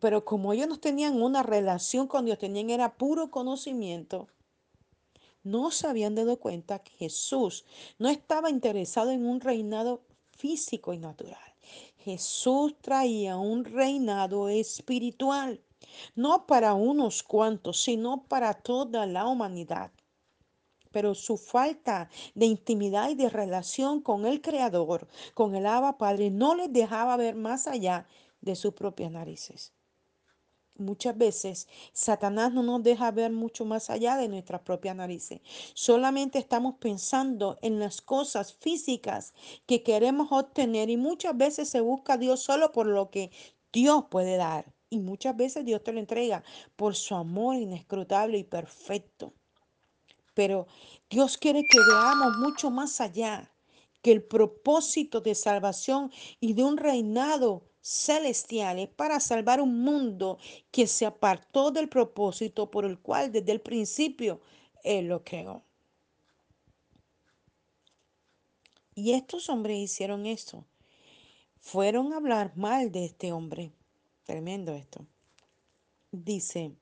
Pero 0.00 0.24
como 0.24 0.52
ellos 0.52 0.68
no 0.68 0.78
tenían 0.78 1.20
una 1.20 1.42
relación 1.42 2.06
con 2.06 2.24
Dios, 2.24 2.38
tenían 2.38 2.70
era 2.70 2.96
puro 2.96 3.30
conocimiento, 3.30 4.28
no 5.42 5.70
se 5.70 5.86
habían 5.86 6.16
dado 6.16 6.38
cuenta 6.40 6.80
que 6.80 6.90
Jesús 6.92 7.64
no 7.98 8.08
estaba 8.08 8.50
interesado 8.50 9.12
en 9.12 9.24
un 9.24 9.40
reinado 9.40 10.02
físico 10.32 10.92
y 10.92 10.98
natural. 10.98 11.38
Jesús 11.98 12.74
traía 12.80 13.36
un 13.36 13.64
reinado 13.64 14.48
espiritual 14.48 15.60
no 16.14 16.46
para 16.46 16.74
unos 16.74 17.22
cuantos, 17.22 17.80
sino 17.82 18.24
para 18.24 18.54
toda 18.54 19.06
la 19.06 19.26
humanidad. 19.26 19.90
Pero 20.90 21.14
su 21.14 21.36
falta 21.36 22.08
de 22.34 22.46
intimidad 22.46 23.10
y 23.10 23.14
de 23.14 23.28
relación 23.28 24.00
con 24.00 24.24
el 24.24 24.40
Creador, 24.40 25.08
con 25.34 25.54
el 25.54 25.66
Abba 25.66 25.98
Padre, 25.98 26.30
no 26.30 26.54
les 26.54 26.72
dejaba 26.72 27.16
ver 27.16 27.34
más 27.34 27.66
allá 27.66 28.06
de 28.40 28.56
sus 28.56 28.74
propias 28.74 29.10
narices. 29.10 29.72
Muchas 30.78 31.16
veces 31.16 31.68
Satanás 31.92 32.52
no 32.52 32.62
nos 32.62 32.82
deja 32.82 33.10
ver 33.10 33.32
mucho 33.32 33.64
más 33.64 33.88
allá 33.88 34.16
de 34.16 34.28
nuestras 34.28 34.60
propias 34.60 34.94
narices. 34.94 35.40
Solamente 35.74 36.38
estamos 36.38 36.74
pensando 36.78 37.58
en 37.62 37.80
las 37.80 38.02
cosas 38.02 38.52
físicas 38.54 39.32
que 39.64 39.82
queremos 39.82 40.28
obtener 40.32 40.90
y 40.90 40.98
muchas 40.98 41.36
veces 41.36 41.70
se 41.70 41.80
busca 41.80 42.14
a 42.14 42.18
Dios 42.18 42.40
solo 42.40 42.72
por 42.72 42.86
lo 42.86 43.10
que 43.10 43.30
Dios 43.72 44.04
puede 44.10 44.36
dar. 44.36 44.75
Y 44.88 45.00
muchas 45.00 45.36
veces 45.36 45.64
Dios 45.64 45.82
te 45.82 45.92
lo 45.92 45.98
entrega 45.98 46.44
por 46.76 46.94
su 46.94 47.14
amor 47.14 47.56
inescrutable 47.56 48.38
y 48.38 48.44
perfecto. 48.44 49.34
Pero 50.34 50.66
Dios 51.10 51.38
quiere 51.38 51.64
que 51.64 51.78
veamos 51.78 52.36
mucho 52.38 52.70
más 52.70 53.00
allá, 53.00 53.52
que 54.02 54.12
el 54.12 54.22
propósito 54.22 55.20
de 55.20 55.34
salvación 55.34 56.12
y 56.40 56.52
de 56.52 56.62
un 56.62 56.76
reinado 56.76 57.64
celestial 57.80 58.78
es 58.80 58.88
para 58.88 59.20
salvar 59.20 59.60
un 59.60 59.82
mundo 59.82 60.38
que 60.70 60.86
se 60.86 61.06
apartó 61.06 61.70
del 61.70 61.88
propósito 61.88 62.70
por 62.70 62.84
el 62.84 62.98
cual 62.98 63.32
desde 63.32 63.52
el 63.52 63.60
principio 63.60 64.40
Él 64.84 65.06
lo 65.06 65.24
creó. 65.24 65.64
Y 68.94 69.12
estos 69.12 69.48
hombres 69.48 69.78
hicieron 69.78 70.26
esto. 70.26 70.64
Fueron 71.60 72.12
a 72.12 72.16
hablar 72.16 72.56
mal 72.56 72.90
de 72.90 73.04
este 73.04 73.32
hombre. 73.32 73.72
Tremendo 74.26 74.74
esto. 74.74 75.06
Dice, 76.10 76.72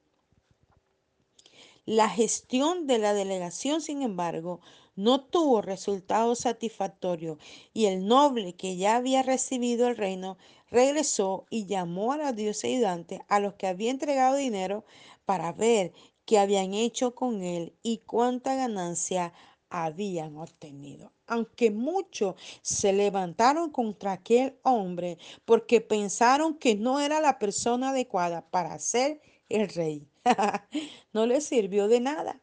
la 1.84 2.08
gestión 2.08 2.86
de 2.86 2.98
la 2.98 3.12
delegación, 3.12 3.82
sin 3.82 4.00
embargo, 4.00 4.60
no 4.96 5.22
tuvo 5.24 5.60
resultado 5.60 6.34
satisfactorio 6.36 7.38
y 7.74 7.86
el 7.86 8.06
noble 8.06 8.54
que 8.54 8.76
ya 8.76 8.96
había 8.96 9.22
recibido 9.22 9.88
el 9.88 9.96
reino 9.96 10.38
regresó 10.70 11.44
y 11.50 11.66
llamó 11.66 12.12
a 12.12 12.16
los 12.16 12.34
dioses 12.34 12.64
ayudantes 12.64 13.20
a 13.28 13.40
los 13.40 13.54
que 13.54 13.66
había 13.66 13.90
entregado 13.90 14.36
dinero 14.36 14.84
para 15.26 15.52
ver 15.52 15.92
qué 16.24 16.38
habían 16.38 16.72
hecho 16.72 17.14
con 17.14 17.42
él 17.42 17.74
y 17.82 17.98
cuánta 17.98 18.54
ganancia 18.54 19.34
habían 19.70 20.36
obtenido. 20.36 21.12
Aunque 21.26 21.70
muchos 21.70 22.34
se 22.62 22.92
levantaron 22.92 23.70
contra 23.70 24.12
aquel 24.12 24.58
hombre 24.62 25.18
porque 25.44 25.80
pensaron 25.80 26.58
que 26.58 26.74
no 26.74 27.00
era 27.00 27.20
la 27.20 27.38
persona 27.38 27.90
adecuada 27.90 28.48
para 28.50 28.78
ser 28.78 29.20
el 29.48 29.68
rey. 29.68 30.08
no 31.12 31.26
le 31.26 31.40
sirvió 31.40 31.88
de 31.88 32.00
nada 32.00 32.40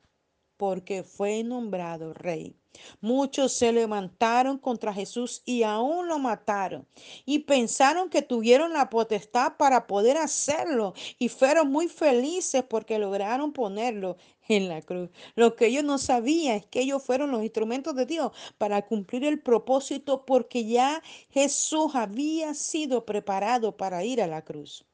porque 0.57 1.03
fue 1.03 1.43
nombrado 1.43 2.13
rey. 2.13 2.55
Muchos 3.01 3.53
se 3.53 3.71
levantaron 3.71 4.57
contra 4.57 4.93
Jesús 4.93 5.41
y 5.45 5.63
aún 5.63 6.07
lo 6.07 6.19
mataron. 6.19 6.87
Y 7.25 7.39
pensaron 7.39 8.09
que 8.09 8.21
tuvieron 8.21 8.73
la 8.73 8.89
potestad 8.89 9.57
para 9.57 9.87
poder 9.87 10.17
hacerlo. 10.17 10.93
Y 11.17 11.29
fueron 11.29 11.71
muy 11.71 11.87
felices 11.87 12.63
porque 12.63 12.99
lograron 12.99 13.51
ponerlo 13.51 14.17
en 14.47 14.67
la 14.67 14.81
cruz. 14.81 15.09
Lo 15.35 15.55
que 15.55 15.67
ellos 15.67 15.83
no 15.83 15.97
sabían 15.97 16.57
es 16.57 16.65
que 16.65 16.81
ellos 16.81 17.03
fueron 17.03 17.31
los 17.31 17.43
instrumentos 17.43 17.95
de 17.95 18.05
Dios 18.05 18.31
para 18.57 18.85
cumplir 18.85 19.23
el 19.25 19.41
propósito 19.41 20.25
porque 20.25 20.65
ya 20.65 21.01
Jesús 21.29 21.95
había 21.95 22.53
sido 22.53 23.05
preparado 23.05 23.77
para 23.77 24.03
ir 24.03 24.21
a 24.21 24.27
la 24.27 24.43
cruz. 24.43 24.85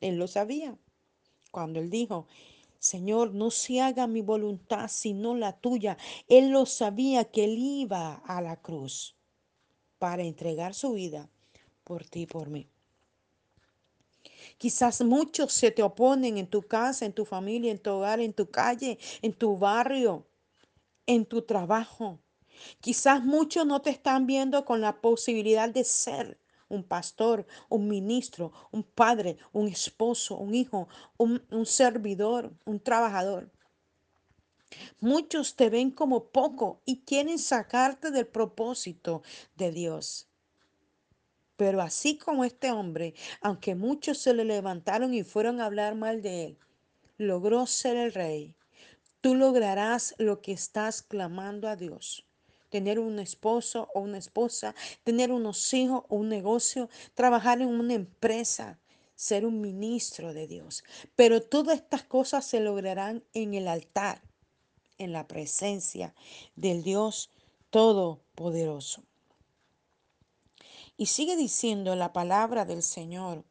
Él 0.00 0.16
lo 0.16 0.26
sabía. 0.26 0.76
Cuando 1.50 1.80
él 1.80 1.90
dijo, 1.90 2.26
Señor, 2.78 3.34
no 3.34 3.50
se 3.50 3.80
haga 3.80 4.06
mi 4.06 4.20
voluntad 4.20 4.88
sino 4.88 5.34
la 5.34 5.58
tuya. 5.58 5.96
Él 6.28 6.50
lo 6.50 6.66
sabía 6.66 7.24
que 7.24 7.44
él 7.44 7.58
iba 7.58 8.14
a 8.14 8.40
la 8.40 8.60
cruz 8.60 9.16
para 9.98 10.22
entregar 10.22 10.74
su 10.74 10.92
vida 10.92 11.28
por 11.82 12.04
ti 12.04 12.22
y 12.22 12.26
por 12.26 12.50
mí. 12.50 12.68
Quizás 14.58 15.00
muchos 15.02 15.52
se 15.52 15.70
te 15.70 15.82
oponen 15.82 16.36
en 16.36 16.48
tu 16.48 16.62
casa, 16.62 17.06
en 17.06 17.12
tu 17.12 17.24
familia, 17.24 17.70
en 17.70 17.78
tu 17.78 17.90
hogar, 17.90 18.20
en 18.20 18.32
tu 18.32 18.50
calle, 18.50 18.98
en 19.22 19.32
tu 19.32 19.56
barrio, 19.56 20.26
en 21.06 21.24
tu 21.24 21.42
trabajo. 21.42 22.20
Quizás 22.80 23.24
muchos 23.24 23.64
no 23.66 23.80
te 23.82 23.90
están 23.90 24.26
viendo 24.26 24.64
con 24.64 24.80
la 24.80 25.00
posibilidad 25.00 25.68
de 25.68 25.84
ser 25.84 26.40
un 26.68 26.82
pastor, 26.82 27.46
un 27.68 27.88
ministro, 27.88 28.52
un 28.72 28.82
padre, 28.82 29.38
un 29.52 29.68
esposo, 29.68 30.36
un 30.36 30.54
hijo, 30.54 30.88
un, 31.16 31.42
un 31.50 31.64
servidor, 31.64 32.52
un 32.66 32.80
trabajador. 32.80 33.50
Muchos 35.00 35.54
te 35.54 35.70
ven 35.70 35.90
como 35.92 36.30
poco 36.30 36.82
y 36.84 37.02
quieren 37.04 37.38
sacarte 37.38 38.10
del 38.10 38.26
propósito 38.26 39.22
de 39.54 39.70
Dios. 39.70 40.27
Pero 41.58 41.82
así 41.82 42.16
como 42.16 42.44
este 42.44 42.70
hombre, 42.70 43.14
aunque 43.42 43.74
muchos 43.74 44.18
se 44.18 44.32
le 44.32 44.44
levantaron 44.44 45.12
y 45.12 45.24
fueron 45.24 45.60
a 45.60 45.66
hablar 45.66 45.96
mal 45.96 46.22
de 46.22 46.44
él, 46.44 46.58
logró 47.18 47.66
ser 47.66 47.96
el 47.96 48.14
rey, 48.14 48.54
tú 49.20 49.34
lograrás 49.34 50.14
lo 50.18 50.40
que 50.40 50.52
estás 50.52 51.02
clamando 51.02 51.68
a 51.68 51.74
Dios 51.74 52.24
tener 52.68 52.98
un 52.98 53.18
esposo 53.18 53.88
o 53.94 54.00
una 54.00 54.18
esposa, 54.18 54.74
tener 55.02 55.32
unos 55.32 55.72
hijos 55.72 56.04
o 56.08 56.16
un 56.16 56.28
negocio, 56.28 56.88
trabajar 57.14 57.60
en 57.60 57.68
una 57.68 57.94
empresa, 57.94 58.78
ser 59.14 59.46
un 59.46 59.60
ministro 59.60 60.34
de 60.34 60.46
Dios. 60.46 60.84
Pero 61.16 61.42
todas 61.42 61.76
estas 61.76 62.04
cosas 62.04 62.44
se 62.44 62.60
lograrán 62.60 63.24
en 63.32 63.54
el 63.54 63.68
altar, 63.68 64.22
en 64.98 65.12
la 65.12 65.26
presencia 65.26 66.14
del 66.56 66.82
Dios 66.82 67.30
Todopoderoso. 67.70 69.07
Y 71.00 71.06
sigue 71.06 71.36
diciendo 71.36 71.94
la 71.94 72.12
palabra 72.12 72.64
del 72.64 72.82
Señor. 72.82 73.44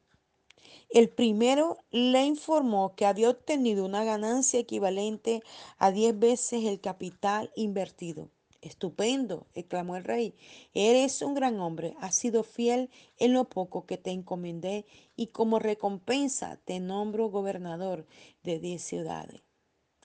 El 0.90 1.08
primero 1.08 1.78
le 1.90 2.26
informó 2.26 2.94
que 2.94 3.06
había 3.06 3.30
obtenido 3.30 3.86
una 3.86 4.04
ganancia 4.04 4.60
equivalente 4.60 5.42
a 5.78 5.90
10 5.90 6.18
veces 6.18 6.64
el 6.66 6.78
capital 6.78 7.50
invertido. 7.56 8.28
Estupendo, 8.60 9.46
exclamó 9.54 9.96
el 9.96 10.04
rey. 10.04 10.34
Eres 10.74 11.22
un 11.22 11.32
gran 11.32 11.58
hombre, 11.58 11.96
has 12.00 12.16
sido 12.16 12.42
fiel 12.44 12.90
en 13.16 13.32
lo 13.32 13.48
poco 13.48 13.86
que 13.86 13.96
te 13.96 14.10
encomendé 14.10 14.84
y 15.16 15.28
como 15.28 15.58
recompensa 15.58 16.60
te 16.66 16.80
nombro 16.80 17.30
gobernador 17.30 18.06
de 18.42 18.58
diez 18.58 18.82
ciudades. 18.82 19.47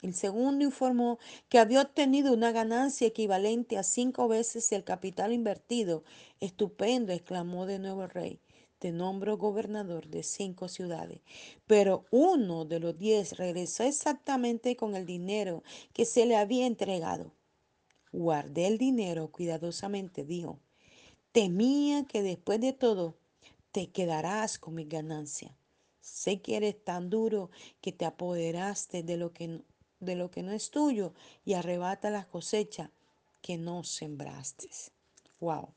El 0.03 0.13
segundo 0.13 0.65
informó 0.65 1.17
que 1.47 1.59
había 1.59 1.81
obtenido 1.81 2.33
una 2.33 2.51
ganancia 2.51 3.07
equivalente 3.07 3.77
a 3.77 3.83
cinco 3.83 4.27
veces 4.27 4.69
el 4.73 4.83
capital 4.83 5.31
invertido. 5.31 6.03
Estupendo, 6.41 7.13
exclamó 7.13 7.65
de 7.65 7.79
nuevo 7.79 8.03
el 8.03 8.09
rey. 8.09 8.41
Te 8.79 8.91
nombro 8.91 9.37
gobernador 9.37 10.07
de 10.09 10.23
cinco 10.23 10.67
ciudades. 10.67 11.21
Pero 11.67 12.03
uno 12.11 12.65
de 12.65 12.81
los 12.81 12.99
diez 12.99 13.37
regresó 13.37 13.83
exactamente 13.83 14.75
con 14.75 14.97
el 14.97 15.05
dinero 15.05 15.63
que 15.93 16.03
se 16.03 16.25
le 16.25 16.35
había 16.35 16.67
entregado. 16.67 17.31
Guardé 18.11 18.67
el 18.67 18.77
dinero 18.77 19.31
cuidadosamente, 19.31 20.25
dijo. 20.25 20.59
Temía 21.31 22.03
que 22.03 22.21
después 22.21 22.59
de 22.59 22.73
todo 22.73 23.15
te 23.71 23.89
quedarás 23.89 24.59
con 24.59 24.75
mi 24.75 24.83
ganancia. 24.83 25.55
Sé 26.01 26.41
que 26.41 26.57
eres 26.57 26.83
tan 26.83 27.09
duro 27.09 27.49
que 27.79 27.93
te 27.93 28.03
apoderaste 28.03 29.03
de 29.03 29.15
lo 29.15 29.31
que, 29.31 29.61
de 30.03 30.15
lo 30.15 30.29
que 30.31 30.43
no 30.43 30.51
es 30.51 30.69
tuyo 30.71 31.13
y 31.45 31.53
arrebata 31.53 32.09
la 32.09 32.25
cosecha 32.25 32.91
que 33.41 33.57
no 33.57 33.83
sembraste. 33.83 34.69
Wow. 35.39 35.73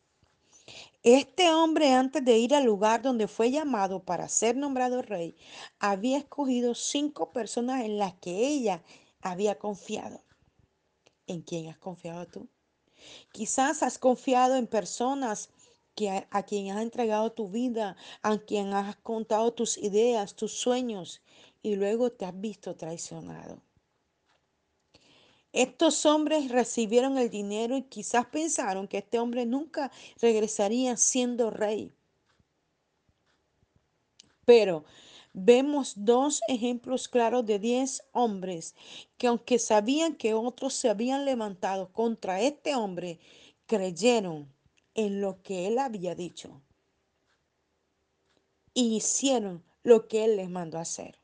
Este 1.02 1.52
hombre 1.52 1.92
antes 1.92 2.24
de 2.24 2.38
ir 2.38 2.54
al 2.54 2.64
lugar 2.64 3.02
donde 3.02 3.28
fue 3.28 3.50
llamado 3.50 4.02
para 4.02 4.28
ser 4.28 4.56
nombrado 4.56 5.02
rey, 5.02 5.36
había 5.78 6.18
escogido 6.18 6.74
cinco 6.74 7.32
personas 7.32 7.84
en 7.84 7.98
las 7.98 8.14
que 8.14 8.48
ella 8.48 8.82
había 9.20 9.58
confiado. 9.58 10.20
¿En 11.28 11.42
quién 11.42 11.68
has 11.68 11.78
confiado 11.78 12.26
tú? 12.26 12.48
Quizás 13.32 13.82
has 13.82 13.98
confiado 13.98 14.56
en 14.56 14.66
personas 14.66 15.50
que 15.94 16.10
a, 16.10 16.26
a 16.30 16.42
quien 16.42 16.70
has 16.70 16.82
entregado 16.82 17.32
tu 17.32 17.48
vida, 17.48 17.96
a 18.22 18.38
quien 18.38 18.74
has 18.74 18.96
contado 18.96 19.52
tus 19.52 19.78
ideas, 19.78 20.34
tus 20.34 20.52
sueños, 20.52 21.22
y 21.62 21.76
luego 21.76 22.10
te 22.10 22.24
has 22.24 22.40
visto 22.40 22.74
traicionado. 22.76 23.62
Estos 25.56 26.04
hombres 26.04 26.50
recibieron 26.50 27.16
el 27.16 27.30
dinero 27.30 27.78
y 27.78 27.84
quizás 27.84 28.26
pensaron 28.26 28.86
que 28.86 28.98
este 28.98 29.18
hombre 29.18 29.46
nunca 29.46 29.90
regresaría 30.20 30.98
siendo 30.98 31.48
rey. 31.50 31.94
Pero 34.44 34.84
vemos 35.32 35.94
dos 35.96 36.42
ejemplos 36.48 37.08
claros 37.08 37.46
de 37.46 37.58
diez 37.58 38.02
hombres 38.12 38.74
que 39.16 39.28
aunque 39.28 39.58
sabían 39.58 40.16
que 40.16 40.34
otros 40.34 40.74
se 40.74 40.90
habían 40.90 41.24
levantado 41.24 41.90
contra 41.90 42.42
este 42.42 42.74
hombre, 42.74 43.18
creyeron 43.64 44.52
en 44.92 45.22
lo 45.22 45.40
que 45.42 45.68
él 45.68 45.78
había 45.78 46.14
dicho 46.14 46.60
y 48.74 48.94
hicieron 48.94 49.64
lo 49.82 50.06
que 50.06 50.26
él 50.26 50.36
les 50.36 50.50
mandó 50.50 50.76
hacer 50.78 51.18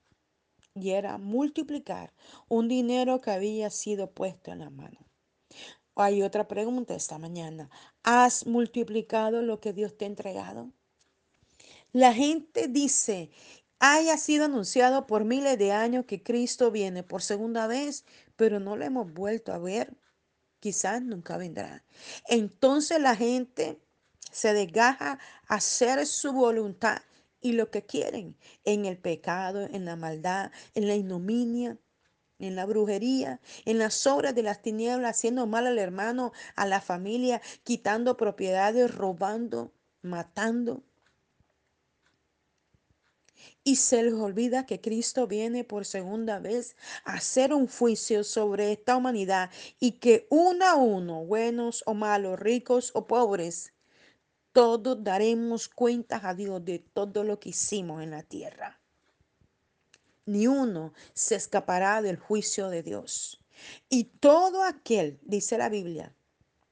y 0.75 0.91
era 0.91 1.19
multiplicar 1.19 2.13
un 2.49 2.69
dinero 2.69 3.21
que 3.21 3.31
había 3.31 3.71
sido 3.71 4.11
puesto 4.11 4.53
en 4.53 4.61
la 4.61 4.71
mano. 4.71 4.99
Hay 5.95 6.23
otra 6.23 6.49
pregunta 6.49 6.95
esta 6.95 7.19
mañana. 7.19 7.71
¿Has 8.03 8.47
multiplicado 8.47 9.43
lo 9.43 9.61
que 9.61 9.73
Dios 9.73 9.97
te 9.97 10.07
ha 10.07 10.09
entregado? 10.09 10.71
La 11.93 12.15
gente 12.15 12.69
dice, 12.69 13.31
haya 13.79 14.17
sido 14.17 14.47
anunciado 14.47 15.07
por 15.07 15.25
miles 15.25 15.59
de 15.59 15.73
años 15.73 16.07
que 16.07 16.23
Cristo 16.23 16.71
viene 16.71 17.03
por 17.03 17.23
segunda 17.23 17.67
vez, 17.67 18.07
pero 18.37 18.59
no 18.59 18.77
lo 18.77 18.85
hemos 18.85 19.13
vuelto 19.13 19.53
a 19.53 19.59
ver. 19.59 19.95
Quizás 20.61 21.03
nunca 21.03 21.37
vendrá. 21.37 21.85
Entonces 22.29 22.99
la 23.01 23.15
gente 23.15 23.79
se 24.31 24.55
desgaja 24.55 25.19
a 25.47 25.57
hacer 25.57 26.07
su 26.07 26.33
voluntad 26.33 27.03
y 27.43 27.53
lo 27.53 27.71
que 27.71 27.85
quieren 27.85 28.37
en 28.65 28.87
el 28.87 28.99
pecado, 28.99 29.63
en 29.63 29.85
la 29.85 29.97
maldad, 29.97 30.53
en 30.75 30.89
la 30.89 30.95
ignominia, 30.95 31.79
en 32.39 32.57
la 32.57 32.67
brujería, 32.67 33.41
en 33.65 33.79
las 33.79 34.07
obras 34.07 34.35
de 34.35 34.43
las 34.43 34.63
tinieblas, 34.63 35.11
haciendo 35.17 35.47
mal 35.47 35.67
al 35.67 35.79
hermano, 35.79 36.33
a 36.57 36.67
la 36.67 36.81
familia, 36.81 37.41
quitando 37.65 38.17
propiedades, 38.17 38.95
robando, 38.95 39.73
matando. 40.03 40.83
Y 43.65 43.77
se 43.77 44.03
les 44.03 44.15
olvida 44.15 44.67
que 44.67 44.81
Cristo 44.81 45.27
viene 45.27 45.65
por 45.65 45.85
segunda 45.85 46.41
vez 46.41 46.77
a 47.05 47.15
hacer 47.15 47.53
un 47.55 47.69
juicio 47.69 48.25
sobre 48.25 48.73
esta 48.73 48.97
humanidad 48.97 49.51
y 49.79 49.93
que 49.93 50.27
uno 50.31 50.65
a 50.67 50.75
uno, 50.75 51.25
buenos 51.25 51.83
o 51.87 51.95
malos, 51.95 52.39
ricos 52.39 52.91
o 52.95 53.07
pobres, 53.07 53.73
todos 54.53 55.03
daremos 55.03 55.69
cuentas 55.69 56.25
a 56.25 56.35
Dios 56.35 56.65
de 56.65 56.79
todo 56.79 57.25
lo 57.25 57.41
que 57.41 57.51
hicimos 57.51 58.03
en 58.03 58.11
la 58.11 58.23
tierra. 58.23 58.81
Ni 60.27 60.47
uno 60.47 60.93
se 61.15 61.35
escapará 61.35 62.01
del 62.03 62.17
juicio 62.17 62.69
de 62.69 62.83
Dios. 62.83 63.43
Y 63.89 64.05
todo 64.05 64.63
aquel, 64.63 65.19
dice 65.23 65.59
la 65.59 65.69
Biblia, 65.69 66.15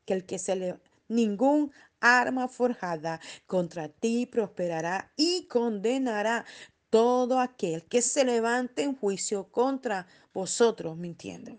que 0.04 0.14
el 0.14 0.25
que 0.25 0.38
se 0.38 0.56
le 0.56 0.80
ningún 1.08 1.72
arma 2.00 2.49
forjada 2.49 3.20
contra 3.46 3.88
ti 3.88 4.26
prosperará 4.26 5.12
y 5.16 5.46
condenará 5.49 6.46
todo 6.88 7.38
aquel 7.38 7.84
que 7.84 8.02
se 8.02 8.25
levante 8.25 8.82
en 8.82 8.96
juicio 8.96 9.50
contra 9.50 10.06
vosotros 10.32 10.96
mintiendo. 10.96 11.58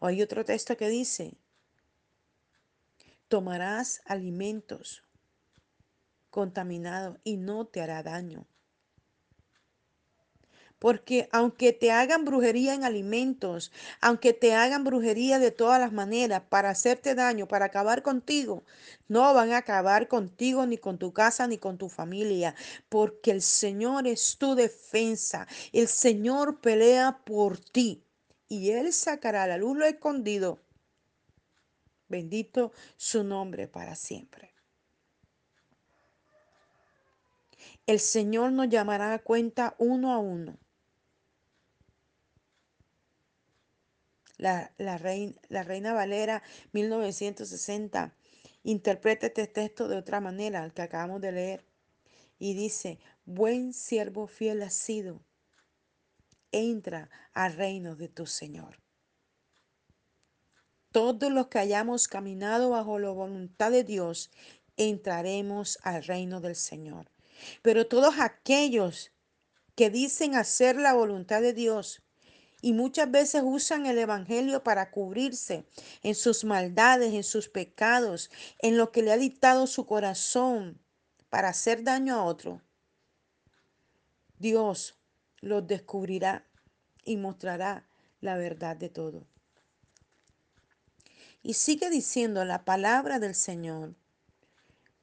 Hay 0.00 0.22
otro 0.22 0.44
texto 0.44 0.76
que 0.76 0.88
dice, 0.88 1.34
tomarás 3.32 4.02
alimentos 4.04 5.02
contaminados 6.28 7.16
y 7.24 7.38
no 7.38 7.64
te 7.64 7.80
hará 7.80 8.02
daño. 8.02 8.46
Porque 10.78 11.30
aunque 11.32 11.72
te 11.72 11.90
hagan 11.90 12.26
brujería 12.26 12.74
en 12.74 12.84
alimentos, 12.84 13.72
aunque 14.02 14.34
te 14.34 14.52
hagan 14.52 14.84
brujería 14.84 15.38
de 15.38 15.50
todas 15.50 15.80
las 15.80 15.94
maneras 15.94 16.42
para 16.50 16.68
hacerte 16.68 17.14
daño, 17.14 17.48
para 17.48 17.64
acabar 17.64 18.02
contigo, 18.02 18.64
no 19.08 19.32
van 19.32 19.52
a 19.52 19.58
acabar 19.58 20.08
contigo 20.08 20.66
ni 20.66 20.76
con 20.76 20.98
tu 20.98 21.14
casa 21.14 21.46
ni 21.46 21.56
con 21.56 21.78
tu 21.78 21.88
familia, 21.88 22.54
porque 22.90 23.30
el 23.30 23.40
Señor 23.40 24.06
es 24.06 24.36
tu 24.36 24.54
defensa. 24.54 25.46
El 25.72 25.88
Señor 25.88 26.60
pelea 26.60 27.22
por 27.24 27.58
ti 27.58 28.04
y 28.46 28.72
Él 28.72 28.92
sacará 28.92 29.44
a 29.44 29.46
la 29.46 29.56
luz 29.56 29.78
lo 29.78 29.86
escondido 29.86 30.60
Bendito 32.12 32.72
su 32.98 33.24
nombre 33.24 33.68
para 33.68 33.94
siempre. 33.94 34.52
El 37.86 38.00
Señor 38.00 38.52
nos 38.52 38.68
llamará 38.68 39.14
a 39.14 39.18
cuenta 39.20 39.74
uno 39.78 40.12
a 40.12 40.18
uno. 40.18 40.58
La, 44.36 44.74
la, 44.76 44.98
reina, 44.98 45.40
la 45.48 45.62
Reina 45.62 45.94
Valera 45.94 46.42
1960 46.72 48.14
interpreta 48.62 49.28
este 49.28 49.46
texto 49.46 49.88
de 49.88 49.96
otra 49.96 50.20
manera, 50.20 50.62
al 50.62 50.74
que 50.74 50.82
acabamos 50.82 51.22
de 51.22 51.32
leer, 51.32 51.64
y 52.38 52.52
dice, 52.52 52.98
buen 53.24 53.72
siervo 53.72 54.26
fiel 54.26 54.62
ha 54.62 54.70
sido, 54.70 55.24
entra 56.50 57.08
al 57.32 57.54
reino 57.54 57.96
de 57.96 58.08
tu 58.08 58.26
Señor 58.26 58.81
todos 60.92 61.32
los 61.32 61.48
que 61.48 61.58
hayamos 61.58 62.06
caminado 62.08 62.70
bajo 62.70 62.98
la 62.98 63.10
voluntad 63.10 63.70
de 63.70 63.84
Dios, 63.84 64.30
entraremos 64.76 65.78
al 65.82 66.04
reino 66.04 66.40
del 66.40 66.56
Señor. 66.56 67.10
Pero 67.62 67.86
todos 67.86 68.14
aquellos 68.20 69.10
que 69.74 69.90
dicen 69.90 70.34
hacer 70.34 70.76
la 70.76 70.92
voluntad 70.92 71.42
de 71.42 71.52
Dios 71.52 72.02
y 72.60 72.74
muchas 72.74 73.10
veces 73.10 73.42
usan 73.44 73.86
el 73.86 73.98
Evangelio 73.98 74.62
para 74.62 74.90
cubrirse 74.90 75.64
en 76.02 76.14
sus 76.14 76.44
maldades, 76.44 77.12
en 77.12 77.24
sus 77.24 77.48
pecados, 77.48 78.30
en 78.60 78.76
lo 78.76 78.92
que 78.92 79.02
le 79.02 79.12
ha 79.12 79.16
dictado 79.16 79.66
su 79.66 79.86
corazón 79.86 80.80
para 81.28 81.48
hacer 81.48 81.82
daño 81.82 82.14
a 82.14 82.24
otro, 82.24 82.60
Dios 84.38 84.98
los 85.40 85.66
descubrirá 85.66 86.46
y 87.04 87.16
mostrará 87.16 87.88
la 88.20 88.36
verdad 88.36 88.76
de 88.76 88.90
todo. 88.90 89.31
Y 91.42 91.54
sigue 91.54 91.90
diciendo 91.90 92.44
la 92.44 92.64
palabra 92.64 93.18
del 93.18 93.34
Señor. 93.34 93.94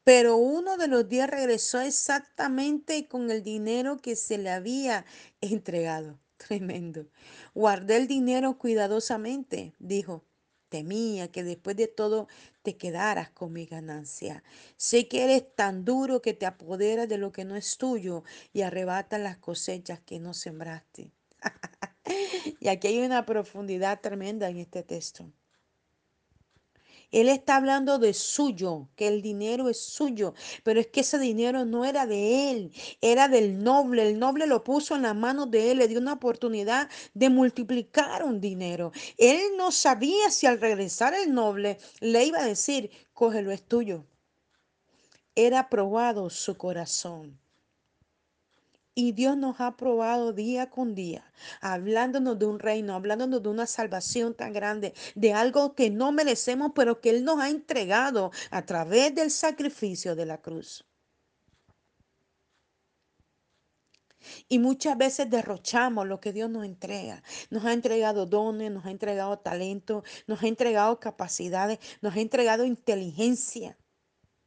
Pero 0.04 0.38
uno 0.38 0.78
de 0.78 0.88
los 0.88 1.08
días 1.08 1.30
regresó 1.30 1.82
exactamente 1.82 3.08
con 3.08 3.30
el 3.30 3.44
dinero 3.44 3.98
que 3.98 4.16
se 4.16 4.38
le 4.38 4.50
había 4.50 5.06
entregado. 5.42 6.20
Tremendo. 6.38 7.06
Guardé 7.54 7.98
el 7.98 8.08
dinero 8.08 8.58
cuidadosamente, 8.58 9.74
dijo. 9.80 10.24
Temía 10.70 11.32
que 11.32 11.44
después 11.44 11.76
de 11.76 11.88
todo 11.88 12.28
te 12.62 12.78
quedaras 12.78 13.32
con 13.32 13.52
mi 13.52 13.66
ganancia. 13.66 14.44
Sé 14.78 15.08
que 15.08 15.24
eres 15.24 15.56
tan 15.56 15.84
duro 15.84 16.22
que 16.22 16.36
te 16.36 16.46
apoderas 16.46 17.10
de 17.10 17.18
lo 17.18 17.32
que 17.32 17.44
no 17.44 17.56
es 17.56 17.78
tuyo 17.78 18.24
y 18.54 18.62
arrebatas 18.62 19.20
las 19.20 19.38
cosechas 19.38 20.00
que 20.00 20.20
no 20.20 20.36
sembraste. 20.36 21.12
y 22.60 22.68
aquí 22.68 22.88
hay 22.88 23.00
una 23.00 23.26
profundidad 23.26 24.00
tremenda 24.00 24.48
en 24.48 24.58
este 24.58 24.84
texto. 24.84 25.32
Él 27.12 27.28
está 27.28 27.56
hablando 27.56 27.98
de 27.98 28.14
suyo, 28.14 28.90
que 28.96 29.08
el 29.08 29.22
dinero 29.22 29.70
es 29.70 29.80
suyo, 29.80 30.34
pero 30.64 30.80
es 30.80 30.88
que 30.88 31.00
ese 31.00 31.18
dinero 31.18 31.66
no 31.66 31.86
era 31.86 32.06
de 32.06 32.52
él, 32.52 32.72
era 33.02 33.28
del 33.28 33.64
noble. 33.64 34.08
El 34.08 34.20
noble 34.20 34.46
lo 34.46 34.64
puso 34.64 34.96
en 34.96 35.02
las 35.02 35.16
manos 35.16 35.50
de 35.50 35.72
él, 35.72 35.80
le 35.80 35.88
dio 35.88 36.00
una 36.00 36.14
oportunidad 36.14 36.90
de 37.14 37.30
multiplicar 37.30 38.24
un 38.24 38.40
dinero. 38.40 38.92
Él 39.18 39.40
no 39.58 39.72
sabía 39.72 40.30
si 40.30 40.46
al 40.46 40.62
regresar 40.62 41.14
el 41.14 41.34
noble 41.34 41.80
le 42.00 42.26
iba 42.26 42.40
a 42.40 42.46
decir, 42.46 42.92
cógelo, 43.14 43.52
es 43.52 43.64
tuyo. 43.64 44.06
Era 45.36 45.70
probado 45.70 46.30
su 46.30 46.58
corazón. 46.58 47.40
Y 49.02 49.14
Dios 49.14 49.38
nos 49.38 49.62
ha 49.62 49.78
probado 49.78 50.34
día 50.34 50.70
con 50.70 50.94
día, 50.94 51.24
hablándonos 51.62 52.38
de 52.38 52.46
un 52.46 52.60
reino, 52.60 52.96
hablándonos 52.96 53.42
de 53.42 53.48
una 53.48 53.66
salvación 53.66 54.34
tan 54.34 54.52
grande, 54.52 54.94
de 55.16 55.32
algo 55.32 55.74
que 55.74 55.90
no 55.90 56.12
merecemos, 56.12 56.74
pero 56.76 57.00
que 57.00 57.12
Él 57.12 57.24
nos 57.24 57.40
ha 57.40 57.50
entregado 57.50 58.32
a 58.52 58.66
través 58.66 59.16
del 59.16 59.32
sacrificio 59.32 60.18
de 60.18 60.26
la 60.26 60.42
cruz. 60.42 60.86
Y 64.50 64.60
muchas 64.60 64.98
veces 64.98 65.30
derrochamos 65.30 66.06
lo 66.06 66.20
que 66.20 66.34
Dios 66.34 66.50
nos 66.50 66.66
entrega. 66.66 67.24
Nos 67.50 67.64
ha 67.64 67.72
entregado 67.72 68.26
dones, 68.26 68.70
nos 68.70 68.86
ha 68.86 68.92
entregado 68.92 69.40
talento, 69.40 70.04
nos 70.28 70.44
ha 70.44 70.48
entregado 70.48 71.00
capacidades, 71.00 71.80
nos 72.02 72.18
ha 72.18 72.20
entregado 72.20 72.66
inteligencia. 72.66 73.78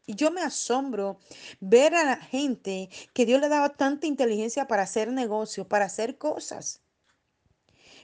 Y 0.04 0.14
yo 0.16 0.30
me 0.30 0.42
asombro 0.42 1.20
ver 1.60 1.94
a 1.94 2.04
la 2.04 2.16
gente 2.16 2.90
que 3.12 3.24
Dios 3.24 3.40
le 3.40 3.48
dado 3.48 3.70
tanta 3.70 4.06
inteligencia 4.06 4.66
para 4.66 4.82
hacer 4.82 5.12
negocios, 5.12 5.66
para 5.66 5.84
hacer 5.84 6.18
cosas. 6.18 6.80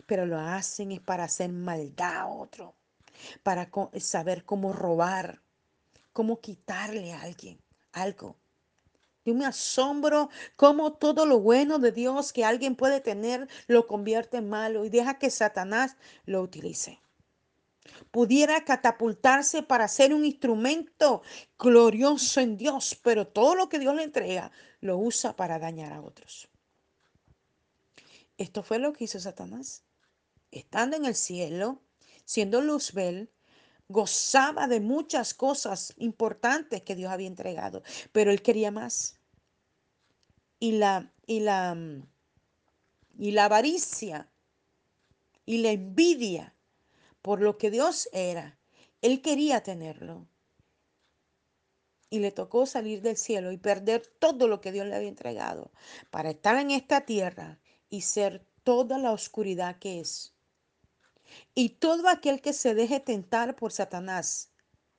Pero 0.06 0.24
lo 0.24 0.38
hacen 0.38 0.92
es 0.92 1.00
para 1.00 1.24
hacer 1.24 1.52
maldad 1.52 2.16
a 2.16 2.26
otro, 2.28 2.76
para 3.42 3.68
saber 3.98 4.44
cómo 4.44 4.72
robar, 4.72 5.42
cómo 6.12 6.40
quitarle 6.40 7.12
a 7.12 7.22
alguien 7.22 7.60
algo. 7.92 8.36
Yo 9.24 9.34
me 9.34 9.44
asombro 9.44 10.30
cómo 10.56 10.94
todo 10.94 11.26
lo 11.26 11.40
bueno 11.40 11.78
de 11.78 11.92
Dios 11.92 12.32
que 12.32 12.44
alguien 12.44 12.76
puede 12.76 13.00
tener 13.00 13.48
lo 13.66 13.86
convierte 13.86 14.38
en 14.38 14.48
malo 14.48 14.84
y 14.84 14.88
deja 14.88 15.18
que 15.18 15.30
Satanás 15.30 15.96
lo 16.24 16.40
utilice. 16.40 17.00
Pudiera 18.10 18.64
catapultarse 18.64 19.62
para 19.62 19.88
ser 19.88 20.14
un 20.14 20.24
instrumento 20.24 21.22
glorioso 21.58 22.40
en 22.40 22.56
Dios, 22.56 22.98
pero 23.02 23.26
todo 23.26 23.54
lo 23.54 23.68
que 23.68 23.78
Dios 23.78 23.94
le 23.94 24.04
entrega 24.04 24.50
lo 24.80 24.98
usa 24.98 25.36
para 25.36 25.58
dañar 25.58 25.92
a 25.92 26.00
otros. 26.00 26.48
Esto 28.36 28.62
fue 28.62 28.78
lo 28.78 28.92
que 28.92 29.04
hizo 29.04 29.18
Satanás. 29.18 29.84
Estando 30.50 30.96
en 30.96 31.04
el 31.04 31.14
cielo, 31.14 31.82
siendo 32.24 32.60
Luzbel, 32.60 33.30
gozaba 33.88 34.68
de 34.68 34.80
muchas 34.80 35.34
cosas 35.34 35.94
importantes 35.96 36.82
que 36.82 36.94
Dios 36.94 37.10
había 37.10 37.26
entregado, 37.26 37.82
pero 38.12 38.30
él 38.30 38.42
quería 38.42 38.70
más 38.70 39.18
y 40.60 40.72
la, 40.72 41.12
y 41.26 41.40
la, 41.40 41.76
y 43.18 43.30
la 43.32 43.44
avaricia 43.46 44.30
y 45.46 45.58
la 45.58 45.70
envidia 45.70 46.54
por 47.22 47.40
lo 47.40 47.58
que 47.58 47.70
Dios 47.70 48.08
era. 48.12 48.58
Él 49.02 49.22
quería 49.22 49.62
tenerlo. 49.62 50.26
Y 52.10 52.20
le 52.20 52.32
tocó 52.32 52.64
salir 52.64 53.02
del 53.02 53.16
cielo 53.16 53.52
y 53.52 53.58
perder 53.58 54.06
todo 54.18 54.48
lo 54.48 54.60
que 54.60 54.72
Dios 54.72 54.86
le 54.86 54.96
había 54.96 55.08
entregado 55.08 55.70
para 56.10 56.30
estar 56.30 56.56
en 56.56 56.70
esta 56.70 57.02
tierra 57.02 57.58
y 57.90 58.00
ser 58.00 58.46
toda 58.64 58.98
la 58.98 59.12
oscuridad 59.12 59.78
que 59.78 60.00
es. 60.00 60.34
Y 61.54 61.70
todo 61.70 62.08
aquel 62.08 62.40
que 62.40 62.54
se 62.54 62.74
deje 62.74 63.00
tentar 63.00 63.56
por 63.56 63.72
Satanás, 63.72 64.50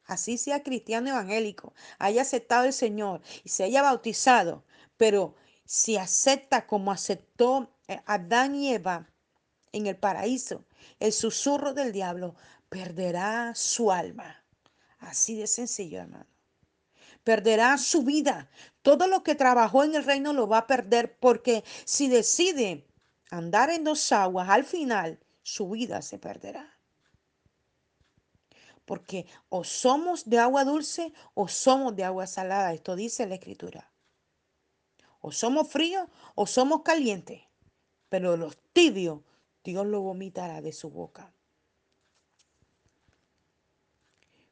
así 0.05 0.38
sea 0.38 0.62
cristiano 0.62 1.10
evangélico, 1.10 1.73
haya 1.97 2.21
aceptado 2.21 2.65
el 2.65 2.73
Señor 2.73 3.21
y 3.43 3.49
se 3.49 3.63
haya 3.63 3.82
bautizado, 3.82 4.63
pero 4.97 5.36
si 5.65 5.97
acepta 5.97 6.67
como 6.67 6.91
aceptó 6.91 7.75
eh, 7.88 8.01
Adán 8.05 8.55
y 8.55 8.73
Eva 8.73 9.10
en 9.71 9.88
el 9.88 9.97
paraíso, 9.97 10.65
el 10.99 11.13
susurro 11.13 11.73
del 11.73 11.91
diablo, 11.91 12.36
perderá 12.69 13.53
su 13.55 13.91
alma. 13.91 14.43
Así 14.99 15.36
de 15.36 15.47
sencillo, 15.47 15.99
hermano. 15.99 16.27
Perderá 17.23 17.77
su 17.77 18.03
vida. 18.03 18.49
Todo 18.82 19.08
lo 19.08 19.23
que 19.23 19.36
trabajó 19.36 19.84
en 19.84 19.95
el 19.95 20.03
reino 20.03 20.34
lo 20.34 20.47
va 20.47 20.60
a 20.60 20.67
perder 20.67 21.17
porque 21.19 21.63
si 21.86 22.08
decide 22.08 22.88
andar 23.29 23.69
en 23.69 23.84
dos 23.84 24.12
aguas, 24.12 24.49
al 24.49 24.63
final 24.63 25.19
su 25.43 25.69
vida 25.69 26.01
se 26.01 26.17
perderá. 26.17 26.77
Porque 28.86 29.27
o 29.49 29.63
somos 29.63 30.29
de 30.29 30.39
agua 30.39 30.63
dulce 30.63 31.13
o 31.36 31.47
somos 31.47 31.95
de 31.95 32.03
agua 32.03 32.25
salada. 32.25 32.73
Esto 32.73 32.95
dice 32.95 33.27
la 33.27 33.36
escritura. 33.36 33.91
O 35.21 35.32
somos 35.32 35.67
fríos 35.67 36.08
o 36.36 36.47
somos 36.47 36.82
calientes. 36.82 37.43
Pero 38.10 38.36
los 38.38 38.58
tibios, 38.73 39.21
Dios 39.63 39.86
lo 39.86 40.02
vomitará 40.02 40.62
de 40.62 40.72
su 40.72 40.89
boca. 40.89 41.34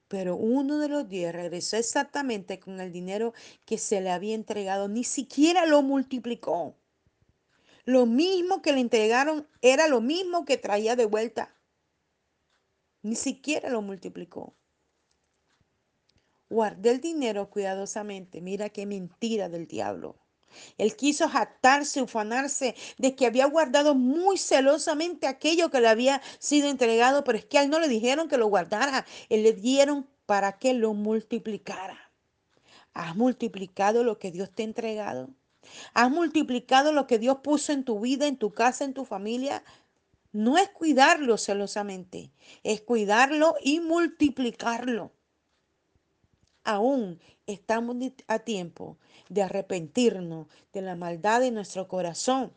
Pero 0.07 0.35
uno 0.35 0.77
de 0.79 0.87
los 0.87 1.09
diez 1.09 1.33
regresó 1.33 1.77
exactamente 1.77 2.59
con 2.59 2.79
el 2.79 2.91
dinero 2.91 3.33
que 3.65 3.77
se 3.77 3.99
le 3.99 4.11
había 4.11 4.35
entregado. 4.35 4.87
Ni 4.87 5.03
siquiera 5.03 5.65
lo 5.65 5.81
multiplicó. 5.81 6.75
Lo 7.83 8.05
mismo 8.05 8.61
que 8.61 8.73
le 8.73 8.81
entregaron 8.81 9.47
era 9.61 9.87
lo 9.87 10.01
mismo 10.01 10.45
que 10.45 10.57
traía 10.57 10.95
de 10.95 11.05
vuelta. 11.05 11.55
Ni 13.01 13.15
siquiera 13.15 13.69
lo 13.69 13.81
multiplicó. 13.81 14.55
Guardé 16.49 16.91
el 16.91 17.01
dinero 17.01 17.49
cuidadosamente. 17.49 18.41
Mira 18.41 18.69
qué 18.69 18.85
mentira 18.85 19.49
del 19.49 19.67
diablo. 19.67 20.17
Él 20.77 20.95
quiso 20.95 21.27
jactarse, 21.27 22.01
ufanarse 22.01 22.75
de 22.97 23.15
que 23.15 23.25
había 23.25 23.45
guardado 23.45 23.95
muy 23.95 24.37
celosamente 24.37 25.27
aquello 25.27 25.69
que 25.69 25.81
le 25.81 25.87
había 25.87 26.21
sido 26.39 26.69
entregado, 26.69 27.23
pero 27.23 27.37
es 27.37 27.45
que 27.45 27.57
a 27.57 27.63
él 27.63 27.69
no 27.69 27.79
le 27.79 27.87
dijeron 27.87 28.27
que 28.27 28.37
lo 28.37 28.47
guardara, 28.47 29.05
él 29.29 29.43
le 29.43 29.53
dieron 29.53 30.07
para 30.25 30.57
que 30.57 30.73
lo 30.73 30.93
multiplicara. 30.93 32.11
¿Has 32.93 33.15
multiplicado 33.15 34.03
lo 34.03 34.17
que 34.19 34.31
Dios 34.31 34.49
te 34.51 34.63
ha 34.63 34.65
entregado? 34.65 35.29
¿Has 35.93 36.09
multiplicado 36.09 36.91
lo 36.91 37.07
que 37.07 37.19
Dios 37.19 37.37
puso 37.43 37.71
en 37.71 37.83
tu 37.83 37.99
vida, 37.99 38.27
en 38.27 38.37
tu 38.37 38.53
casa, 38.53 38.85
en 38.85 38.93
tu 38.93 39.05
familia? 39.05 39.63
No 40.31 40.57
es 40.57 40.69
cuidarlo 40.69 41.37
celosamente, 41.37 42.31
es 42.63 42.81
cuidarlo 42.81 43.55
y 43.61 43.79
multiplicarlo. 43.79 45.11
Aún 46.67 47.21
estamos 47.45 47.95
a 48.27 48.39
tiempo 48.39 48.97
de 49.29 49.41
arrepentirnos 49.41 50.47
de 50.73 50.81
la 50.81 50.97
maldad 50.97 51.39
de 51.39 51.49
nuestro 51.49 51.87
corazón 51.87 52.51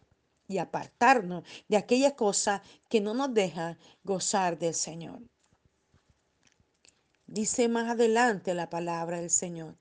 y 0.49 0.59
apartarnos 0.59 1.45
de 1.69 1.77
aquellas 1.77 2.15
cosas 2.15 2.61
que 2.89 3.01
no 3.01 3.15
nos 3.15 3.33
dejan 3.33 3.79
gozar 4.03 4.59
del 4.59 4.75
Señor. 4.75 5.21
Dice 7.29 7.69
más 7.69 7.89
adelante 7.89 8.53
la 8.53 8.69
palabra 8.69 9.21
del 9.21 9.31
Señor. 9.31 9.77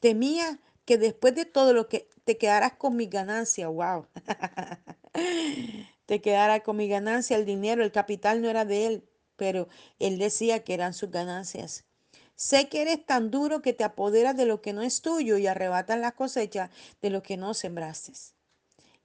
Temía 0.00 0.58
que 0.84 0.98
después 0.98 1.36
de 1.36 1.44
todo 1.44 1.72
lo 1.72 1.88
que 1.88 2.08
te 2.24 2.36
quedaras 2.36 2.72
con 2.72 2.96
mi 2.96 3.06
ganancia, 3.06 3.68
wow. 3.68 4.08
te 6.06 6.20
quedara 6.20 6.64
con 6.64 6.78
mi 6.78 6.88
ganancia, 6.88 7.36
el 7.36 7.46
dinero, 7.46 7.84
el 7.84 7.92
capital 7.92 8.42
no 8.42 8.50
era 8.50 8.64
de 8.64 8.86
él, 8.86 9.08
pero 9.36 9.68
él 10.00 10.18
decía 10.18 10.64
que 10.64 10.74
eran 10.74 10.94
sus 10.94 11.12
ganancias. 11.12 11.85
Sé 12.36 12.68
que 12.68 12.82
eres 12.82 13.04
tan 13.04 13.30
duro 13.30 13.62
que 13.62 13.72
te 13.72 13.82
apoderas 13.82 14.36
de 14.36 14.44
lo 14.44 14.60
que 14.60 14.74
no 14.74 14.82
es 14.82 15.00
tuyo 15.00 15.38
y 15.38 15.46
arrebatas 15.46 15.98
la 15.98 16.12
cosecha 16.12 16.70
de 17.00 17.08
lo 17.08 17.22
que 17.22 17.38
no 17.38 17.54
sembraste. 17.54 18.12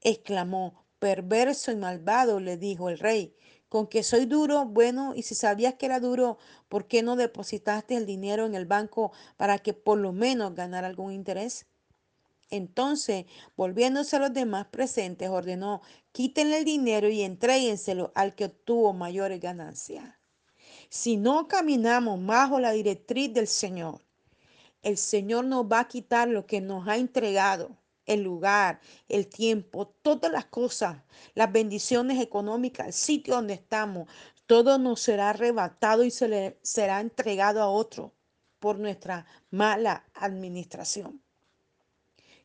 Exclamó, 0.02 0.86
perverso 1.00 1.72
y 1.72 1.78
malvado, 1.78 2.42
le 2.42 2.58
dijo 2.58 2.90
el 2.90 3.00
rey, 3.00 3.34
con 3.70 3.88
que 3.88 4.04
soy 4.04 4.26
duro, 4.26 4.66
bueno, 4.66 5.14
y 5.16 5.24
si 5.24 5.34
sabías 5.34 5.76
que 5.76 5.86
era 5.86 6.02
duro, 6.02 6.40
¿por 6.68 6.88
qué 6.88 7.04
no 7.04 7.16
depositaste 7.16 7.96
el 7.96 8.06
dinero 8.06 8.46
en 8.46 8.54
el 8.54 8.66
banco 8.66 9.14
para 9.38 9.60
que 9.60 9.74
por 9.74 9.98
lo 9.98 10.12
menos 10.12 10.54
ganara 10.54 10.88
algún 10.88 11.14
interés? 11.14 11.68
Entonces, 12.50 13.28
volviéndose 13.56 14.18
a 14.18 14.20
los 14.20 14.34
demás 14.34 14.68
presentes, 14.68 15.30
ordenó, 15.30 15.82
quítenle 16.12 16.58
el 16.58 16.66
dinero 16.66 17.08
y 17.08 17.22
entréguenselo 17.22 18.12
al 18.14 18.36
que 18.36 18.46
obtuvo 18.46 18.92
mayores 18.92 19.40
ganancias. 19.40 20.21
Si 20.94 21.16
no 21.16 21.48
caminamos 21.48 22.24
bajo 22.26 22.60
la 22.60 22.74
directriz 22.74 23.34
del 23.34 23.48
Señor, 23.48 24.02
el 24.82 24.98
Señor 24.98 25.46
nos 25.46 25.64
va 25.64 25.80
a 25.80 25.88
quitar 25.88 26.28
lo 26.28 26.46
que 26.46 26.60
nos 26.60 26.86
ha 26.86 26.98
entregado, 26.98 27.78
el 28.06 28.24
lugar, 28.24 28.82
el 29.08 29.28
tiempo, 29.28 29.88
todas 30.02 30.30
las 30.30 30.48
cosas, 30.48 30.98
las 31.34 31.50
bendiciones 31.50 32.20
económicas, 32.20 32.88
el 32.88 32.94
sitio 32.94 33.36
donde 33.36 33.54
estamos, 33.54 34.10
todo 34.48 34.78
nos 34.80 35.00
será 35.00 35.30
arrebatado 35.30 36.04
y 36.04 36.12
se 36.12 36.28
le 36.28 36.60
será 36.62 37.00
entregado 37.00 37.62
a 37.62 37.70
otro 37.70 38.12
por 38.60 38.78
nuestra 38.78 39.26
mala 39.50 40.04
administración. 40.14 41.22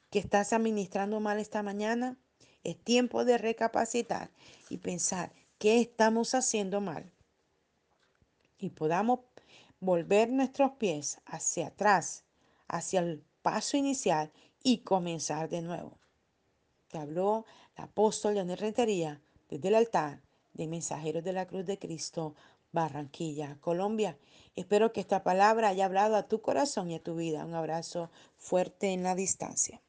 ¿Que 0.09 0.21
estás 0.21 0.53
administrando 0.53 1.19
mal 1.19 1.41
esta 1.41 1.65
mañana? 1.65 2.17
Es 2.63 2.79
tiempo 2.79 3.25
de 3.25 3.39
recapacitar 3.39 4.31
y 4.71 4.77
pensar 4.77 5.33
qué 5.59 5.81
estamos 5.81 6.33
haciendo 6.37 6.81
mal 6.81 7.11
y 8.59 8.71
podamos 8.71 9.21
volver 9.81 10.31
nuestros 10.31 10.73
pies 10.73 11.21
hacia 11.27 11.69
atrás, 11.69 12.25
hacia 12.69 13.01
el 13.01 13.23
paso 13.43 13.77
inicial 13.77 14.33
y 14.63 14.79
comenzar 14.79 15.49
de 15.49 15.63
nuevo. 15.63 15.99
Te 16.89 16.99
habló 16.99 17.45
el 17.77 17.85
apóstol 17.85 18.35
Leonel 18.35 18.59
Rentería 18.59 19.21
desde 19.49 19.69
el 19.69 19.75
altar 19.75 20.23
de 20.55 20.67
Mensajeros 20.67 21.23
de 21.25 21.33
la 21.33 21.47
Cruz 21.47 21.67
de 21.67 21.79
Cristo, 21.79 22.35
Barranquilla, 22.73 23.59
Colombia. 23.61 24.19
Espero 24.55 24.93
que 24.93 25.01
esta 25.01 25.23
palabra 25.23 25.69
haya 25.69 25.85
hablado 25.85 26.17
a 26.17 26.27
tu 26.27 26.41
corazón 26.41 26.91
y 26.91 26.95
a 26.95 27.03
tu 27.03 27.17
vida. 27.17 27.45
Un 27.45 27.55
abrazo 27.55 28.11
fuerte 28.37 28.93
en 28.93 29.03
la 29.03 29.15
distancia. 29.15 29.81